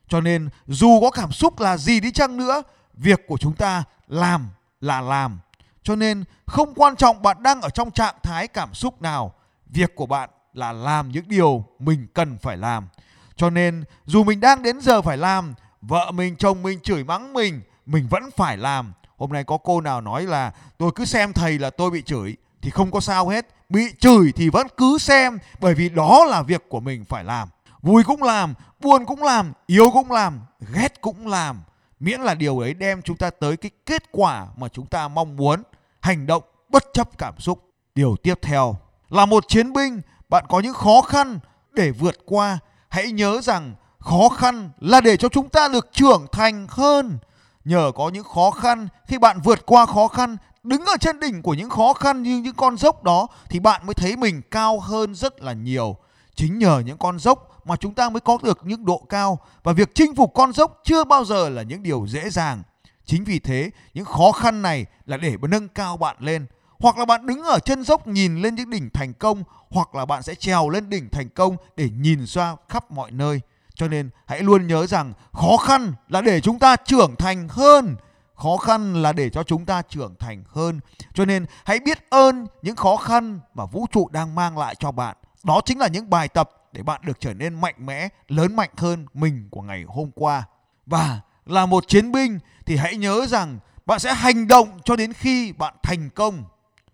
Cho 0.07 0.21
nên, 0.21 0.49
dù 0.67 1.01
có 1.01 1.11
cảm 1.11 1.31
xúc 1.31 1.59
là 1.59 1.77
gì 1.77 1.99
đi 1.99 2.11
chăng 2.11 2.37
nữa, 2.37 2.63
việc 2.93 3.27
của 3.27 3.37
chúng 3.37 3.55
ta 3.55 3.83
làm 4.07 4.49
là 4.79 5.01
làm. 5.01 5.39
Cho 5.83 5.95
nên, 5.95 6.23
không 6.45 6.73
quan 6.75 6.95
trọng 6.95 7.21
bạn 7.21 7.43
đang 7.43 7.61
ở 7.61 7.69
trong 7.69 7.91
trạng 7.91 8.15
thái 8.23 8.47
cảm 8.47 8.73
xúc 8.73 9.01
nào, 9.01 9.33
việc 9.65 9.95
của 9.95 10.05
bạn 10.05 10.29
là 10.53 10.71
làm 10.71 11.11
những 11.11 11.27
điều 11.27 11.65
mình 11.79 12.07
cần 12.13 12.37
phải 12.37 12.57
làm. 12.57 12.87
Cho 13.35 13.49
nên, 13.49 13.83
dù 14.05 14.23
mình 14.23 14.39
đang 14.39 14.63
đến 14.63 14.81
giờ 14.81 15.01
phải 15.01 15.17
làm, 15.17 15.53
vợ 15.81 16.11
mình, 16.11 16.35
chồng 16.35 16.63
mình 16.63 16.79
chửi 16.79 17.03
mắng 17.03 17.33
mình 17.33 17.61
mình 17.85 18.07
vẫn 18.09 18.23
phải 18.37 18.57
làm. 18.57 18.93
Hôm 19.17 19.33
nay 19.33 19.43
có 19.43 19.57
cô 19.57 19.81
nào 19.81 20.01
nói 20.01 20.23
là, 20.23 20.51
tôi 20.77 20.91
cứ 20.95 21.05
xem 21.05 21.33
thầy 21.33 21.59
là 21.59 21.69
tôi 21.69 21.91
bị 21.91 22.01
chửi 22.01 22.35
thì 22.61 22.69
không 22.69 22.91
có 22.91 22.99
sao 22.99 23.27
hết. 23.29 23.47
Bị 23.69 23.87
chửi 23.99 24.31
thì 24.35 24.49
vẫn 24.49 24.67
cứ 24.77 24.97
xem, 24.97 25.39
bởi 25.59 25.73
vì 25.73 25.89
đó 25.89 26.25
là 26.25 26.41
việc 26.41 26.69
của 26.69 26.79
mình 26.79 27.05
phải 27.05 27.23
làm. 27.23 27.49
Vui 27.81 28.03
cũng 28.03 28.23
làm, 28.23 28.53
buồn 28.79 29.05
cũng 29.05 29.23
làm 29.23 29.53
yêu 29.67 29.91
cũng 29.93 30.11
làm, 30.11 30.39
ghét 30.73 31.01
cũng 31.01 31.27
làm. 31.27 31.61
Miễn 31.99 32.21
là 32.21 32.35
điều 32.35 32.59
ấy 32.59 32.73
đem 32.73 33.01
chúng 33.01 33.17
ta 33.17 33.29
tới 33.29 33.57
cái 33.57 33.71
kết 33.85 34.03
quả 34.11 34.47
mà 34.57 34.67
chúng 34.67 34.85
ta 34.85 35.07
mong 35.07 35.35
muốn, 35.35 35.63
hành 35.99 36.27
động 36.27 36.43
bất 36.69 36.85
chấp 36.93 37.17
cảm 37.17 37.39
xúc. 37.39 37.69
Điều 37.95 38.15
tiếp 38.23 38.39
theo, 38.41 38.75
là 39.09 39.25
một 39.25 39.47
chiến 39.47 39.73
binh, 39.73 40.01
bạn 40.29 40.45
có 40.49 40.59
những 40.59 40.73
khó 40.73 41.01
khăn 41.01 41.39
để 41.71 41.91
vượt 41.91 42.15
qua. 42.25 42.59
Hãy 42.89 43.11
nhớ 43.11 43.41
rằng 43.43 43.75
khó 43.99 44.29
khăn 44.29 44.69
là 44.79 45.01
để 45.01 45.17
cho 45.17 45.29
chúng 45.29 45.49
ta 45.49 45.67
được 45.67 45.89
trưởng 45.93 46.27
thành 46.31 46.67
hơn. 46.69 47.17
Nhờ 47.65 47.91
có 47.95 48.09
những 48.09 48.23
khó 48.23 48.51
khăn, 48.51 48.87
khi 49.07 49.17
bạn 49.17 49.39
vượt 49.43 49.65
qua 49.65 49.85
khó 49.85 50.07
khăn 50.07 50.37
đứng 50.63 50.85
ở 50.85 50.97
trên 50.99 51.19
đỉnh 51.19 51.41
của 51.41 51.53
những 51.53 51.69
khó 51.69 51.93
khăn 51.93 52.23
như 52.23 52.37
những 52.37 52.55
con 52.55 52.77
dốc 52.77 53.03
đó 53.03 53.27
thì 53.49 53.59
bạn 53.59 53.85
mới 53.85 53.93
thấy 53.93 54.15
mình 54.15 54.41
cao 54.51 54.79
hơn 54.79 55.15
rất 55.15 55.41
là 55.41 55.53
nhiều. 55.53 55.95
Chính 56.35 56.59
nhờ 56.59 56.81
những 56.85 56.97
con 56.97 57.19
dốc 57.19 57.67
mà 57.67 57.75
chúng 57.75 57.93
ta 57.93 58.09
mới 58.09 58.19
có 58.19 58.37
được 58.43 58.59
những 58.63 58.85
độ 58.85 59.05
cao 59.09 59.39
và 59.63 59.73
việc 59.73 59.95
chinh 59.95 60.15
phục 60.15 60.33
con 60.33 60.53
dốc 60.53 60.81
chưa 60.83 61.03
bao 61.03 61.25
giờ 61.25 61.49
là 61.49 61.61
những 61.61 61.83
điều 61.83 62.05
dễ 62.07 62.29
dàng. 62.29 62.63
Chính 63.05 63.23
vì 63.23 63.39
thế, 63.39 63.71
những 63.93 64.05
khó 64.05 64.31
khăn 64.31 64.61
này 64.61 64.85
là 65.05 65.17
để 65.17 65.35
nâng 65.41 65.67
cao 65.67 65.97
bạn 65.97 66.15
lên. 66.19 66.45
Hoặc 66.79 66.97
là 66.97 67.05
bạn 67.05 67.25
đứng 67.25 67.43
ở 67.43 67.59
chân 67.59 67.83
dốc 67.83 68.07
nhìn 68.07 68.41
lên 68.41 68.55
những 68.55 68.69
đỉnh 68.69 68.89
thành 68.89 69.13
công, 69.13 69.43
hoặc 69.69 69.95
là 69.95 70.05
bạn 70.05 70.23
sẽ 70.23 70.35
trèo 70.35 70.69
lên 70.69 70.89
đỉnh 70.89 71.09
thành 71.09 71.29
công 71.29 71.57
để 71.75 71.89
nhìn 71.89 72.25
ra 72.25 72.55
khắp 72.69 72.91
mọi 72.91 73.11
nơi. 73.11 73.41
Cho 73.75 73.87
nên 73.87 74.09
hãy 74.25 74.41
luôn 74.41 74.67
nhớ 74.67 74.87
rằng 74.87 75.13
khó 75.33 75.57
khăn 75.57 75.93
là 76.09 76.21
để 76.21 76.41
chúng 76.41 76.59
ta 76.59 76.75
trưởng 76.75 77.15
thành 77.15 77.47
hơn 77.47 77.95
khó 78.41 78.57
khăn 78.57 79.01
là 79.01 79.13
để 79.13 79.29
cho 79.29 79.43
chúng 79.43 79.65
ta 79.65 79.81
trưởng 79.81 80.15
thành 80.19 80.43
hơn. 80.47 80.79
Cho 81.13 81.25
nên 81.25 81.45
hãy 81.65 81.79
biết 81.79 82.09
ơn 82.09 82.47
những 82.61 82.75
khó 82.75 82.95
khăn 82.95 83.39
mà 83.53 83.65
vũ 83.65 83.85
trụ 83.91 84.09
đang 84.11 84.35
mang 84.35 84.57
lại 84.57 84.75
cho 84.79 84.91
bạn. 84.91 85.17
Đó 85.43 85.61
chính 85.65 85.79
là 85.79 85.87
những 85.87 86.09
bài 86.09 86.27
tập 86.27 86.49
để 86.71 86.83
bạn 86.83 87.01
được 87.03 87.19
trở 87.19 87.33
nên 87.33 87.61
mạnh 87.61 87.75
mẽ, 87.77 88.09
lớn 88.27 88.55
mạnh 88.55 88.69
hơn 88.77 89.05
mình 89.13 89.47
của 89.51 89.61
ngày 89.61 89.83
hôm 89.87 90.11
qua. 90.15 90.43
Và 90.85 91.19
là 91.45 91.65
một 91.65 91.87
chiến 91.87 92.11
binh 92.11 92.39
thì 92.65 92.75
hãy 92.75 92.97
nhớ 92.97 93.25
rằng 93.25 93.59
bạn 93.85 93.99
sẽ 93.99 94.13
hành 94.13 94.47
động 94.47 94.79
cho 94.85 94.95
đến 94.95 95.13
khi 95.13 95.51
bạn 95.51 95.73
thành 95.83 96.09
công. 96.09 96.43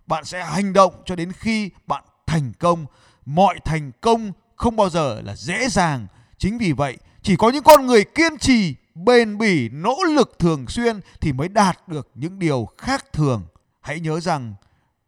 Bạn 0.07 0.25
sẽ 0.25 0.43
hành 0.43 0.73
động 0.73 0.93
cho 1.05 1.15
đến 1.15 1.31
khi 1.31 1.69
bạn 1.87 2.03
thành 2.25 2.53
công. 2.59 2.85
Mọi 3.25 3.59
thành 3.65 3.91
công 4.01 4.31
không 4.55 4.75
bao 4.75 4.89
giờ 4.89 5.21
là 5.23 5.35
dễ 5.35 5.69
dàng. 5.69 6.07
Chính 6.37 6.57
vì 6.57 6.71
vậy, 6.71 6.97
chỉ 7.21 7.35
có 7.35 7.49
những 7.49 7.63
con 7.63 7.87
người 7.87 8.03
kiên 8.03 8.37
trì 8.37 8.75
bền 9.05 9.37
bỉ, 9.37 9.69
nỗ 9.69 9.97
lực 10.03 10.39
thường 10.39 10.67
xuyên 10.67 10.99
thì 11.21 11.33
mới 11.33 11.47
đạt 11.47 11.87
được 11.87 12.09
những 12.15 12.39
điều 12.39 12.67
khác 12.77 13.05
thường. 13.13 13.41
Hãy 13.81 13.99
nhớ 13.99 14.19
rằng, 14.19 14.53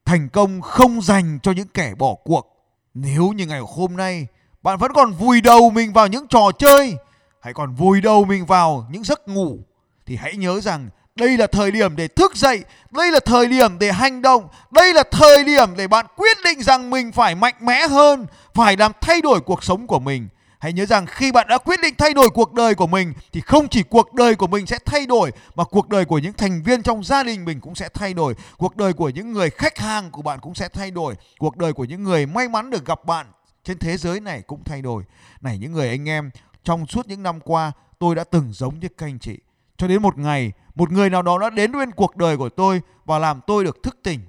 thành 0.05 0.29
công 0.29 0.61
không 0.61 1.01
dành 1.01 1.39
cho 1.43 1.51
những 1.51 1.67
kẻ 1.67 1.93
bỏ 1.97 2.15
cuộc. 2.23 2.55
Nếu 2.93 3.31
như 3.31 3.45
ngày 3.45 3.61
hôm 3.67 3.97
nay 3.97 4.27
bạn 4.61 4.77
vẫn 4.77 4.91
còn 4.93 5.13
vùi 5.13 5.41
đầu 5.41 5.69
mình 5.69 5.93
vào 5.93 6.07
những 6.07 6.27
trò 6.27 6.51
chơi 6.59 6.95
hay 7.41 7.53
còn 7.53 7.75
vùi 7.75 8.01
đầu 8.01 8.25
mình 8.25 8.45
vào 8.45 8.87
những 8.91 9.03
giấc 9.03 9.27
ngủ, 9.27 9.59
thì 10.05 10.15
hãy 10.15 10.35
nhớ 10.35 10.61
rằng 10.61 10.89
đây 11.15 11.37
là 11.37 11.47
thời 11.47 11.71
điểm 11.71 11.95
để 11.95 12.07
thức 12.07 12.35
dậy, 12.35 12.63
đây 12.91 13.11
là 13.11 13.19
thời 13.25 13.47
điểm 13.47 13.79
để 13.79 13.91
hành 13.91 14.21
động, 14.21 14.47
đây 14.71 14.93
là 14.93 15.03
thời 15.11 15.43
điểm 15.43 15.69
để 15.77 15.87
bạn 15.87 16.05
quyết 16.15 16.37
định 16.43 16.63
rằng 16.63 16.89
mình 16.89 17.11
phải 17.11 17.35
mạnh 17.35 17.55
mẽ 17.61 17.87
hơn, 17.87 18.25
phải 18.53 18.77
làm 18.77 18.91
thay 19.01 19.21
đổi 19.21 19.41
cuộc 19.41 19.63
sống 19.63 19.87
của 19.87 19.99
mình 19.99 20.27
hãy 20.59 20.73
nhớ 20.73 20.85
rằng 20.85 21.05
khi 21.05 21.31
bạn 21.31 21.47
đã 21.49 21.57
quyết 21.57 21.79
định 21.81 21.93
thay 21.97 22.13
đổi 22.13 22.29
cuộc 22.29 22.53
đời 22.53 22.75
của 22.75 22.87
mình, 22.87 23.13
thì 23.31 23.41
không 23.41 23.67
chỉ 23.67 23.83
cuộc 23.83 24.13
đời 24.13 24.35
của 24.35 24.47
mình 24.47 24.65
sẽ 24.65 24.79
thay 24.85 25.05
đổi, 25.05 25.31
mà 25.55 25.63
cuộc 25.63 25.89
đời 25.89 26.05
của 26.05 26.17
những 26.17 26.33
thành 26.33 26.63
viên 26.63 26.83
trong 26.83 27.03
gia 27.03 27.23
đình 27.23 27.45
mình 27.45 27.59
cũng 27.59 27.75
sẽ 27.75 27.89
thay 27.93 28.13
đổi. 28.13 28.33
Cuộc 28.57 28.75
đời 28.75 28.93
của 28.93 29.09
những 29.09 29.31
người 29.33 29.49
khách 29.49 29.77
hàng 29.77 30.11
của 30.11 30.21
bạn 30.21 30.39
cũng 30.39 30.55
sẽ 30.55 30.69
thay 30.69 30.91
đổi. 30.91 31.15
Cuộc 31.39 31.57
đời 31.57 31.73
của 31.73 31.85
những 31.85 32.03
người 32.03 32.25
may 32.25 32.47
mắn 32.47 32.69
được 32.69 32.85
gặp 32.85 33.05
bạn 33.05 33.27
trên 33.63 33.77
thế 33.77 33.97
giới 33.97 34.19
này 34.19 34.41
cũng 34.41 34.63
thay 34.63 34.81
đổi. 34.81 35.03
Này, 35.41 35.57
những 35.57 35.71
người 35.71 35.89
anh 35.89 36.09
em, 36.09 36.31
trong 36.63 36.87
suốt 36.87 37.07
những 37.07 37.23
năm 37.23 37.39
qua, 37.39 37.71
tôi 37.99 38.15
đã 38.15 38.23
từng 38.23 38.53
giống 38.53 38.79
như 38.79 38.87
các 38.97 39.05
anh 39.05 39.19
chị. 39.19 39.37
Cho 39.77 39.87
đến 39.87 40.01
một 40.01 40.17
ngày, 40.17 40.51
một 40.75 40.91
người 40.91 41.09
nào 41.09 41.21
đó 41.21 41.39
đã 41.39 41.49
đến 41.49 41.71
bên 41.71 41.91
cuộc 41.91 42.15
đời 42.15 42.37
của 42.37 42.49
tôi 42.49 42.81
và 43.05 43.19
làm 43.19 43.41
tôi 43.47 43.63
được 43.63 43.83
thức 43.83 43.97
tỉnh 44.03 44.19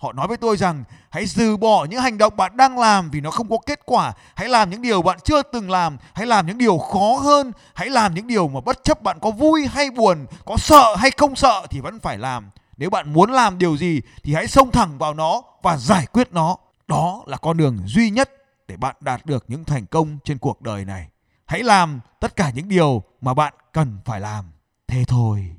họ 0.00 0.12
nói 0.12 0.28
với 0.28 0.36
tôi 0.36 0.56
rằng, 0.56 0.84
hãy 1.10 1.24
từ 1.36 1.56
bỏ 1.56 1.84
những 1.84 2.00
hành 2.00 2.18
động 2.18 2.36
bạn 2.36 2.56
đang 2.56 2.78
làm 2.78 3.10
vì 3.10 3.20
nó 3.20 3.30
không 3.30 3.48
có 3.48 3.58
kết 3.66 3.80
quả. 3.84 4.12
Hãy 4.34 4.48
làm 4.48 4.70
những 4.70 4.82
điều 4.82 5.02
bạn 5.02 5.18
chưa 5.24 5.42
từng 5.42 5.70
làm. 5.70 5.96
Hãy 6.14 6.26
làm 6.26 6.46
những 6.46 6.58
điều 6.58 6.78
khó 6.78 7.16
hơn. 7.22 7.52
Hãy 7.74 7.90
làm 7.90 8.14
những 8.14 8.26
điều 8.26 8.48
mà 8.48 8.60
bất 8.60 8.84
chấp 8.84 9.02
bạn 9.02 9.18
có 9.20 9.30
vui 9.30 9.66
hay 9.66 9.90
buồn, 9.90 10.26
có 10.44 10.56
sợ 10.56 10.96
hay 10.96 11.10
không 11.10 11.36
sợ 11.36 11.66
thì 11.70 11.80
vẫn 11.80 12.00
phải 12.00 12.18
làm. 12.18 12.50
Nếu 12.76 12.90
bạn 12.90 13.12
muốn 13.12 13.30
làm 13.32 13.58
điều 13.58 13.76
gì 13.76 14.00
thì 14.22 14.34
hãy 14.34 14.46
xông 14.46 14.70
thẳng 14.70 14.98
vào 14.98 15.14
nó 15.14 15.42
và 15.62 15.76
giải 15.76 16.06
quyết 16.06 16.32
nó. 16.32 16.56
Đó 16.88 17.22
là 17.26 17.36
con 17.36 17.56
đường 17.56 17.78
duy 17.86 18.10
nhất 18.10 18.30
để 18.68 18.76
bạn 18.76 18.96
đạt 19.00 19.26
được 19.26 19.44
những 19.48 19.64
thành 19.64 19.86
công 19.86 20.18
trên 20.24 20.38
cuộc 20.38 20.62
đời 20.62 20.84
này. 20.84 21.08
Hãy 21.46 21.62
làm 21.62 22.00
tất 22.20 22.36
cả 22.36 22.50
những 22.50 22.68
điều 22.68 23.02
mà 23.20 23.34
bạn 23.34 23.54
cần 23.72 23.98
phải 24.04 24.20
làm. 24.20 24.44
Thế 24.86 25.04
thôi. 25.08 25.56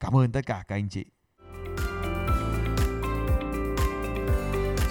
Cảm 0.00 0.16
ơn 0.16 0.32
tất 0.32 0.46
cả 0.46 0.64
các 0.68 0.76
anh 0.76 0.88
chị. 0.88 1.04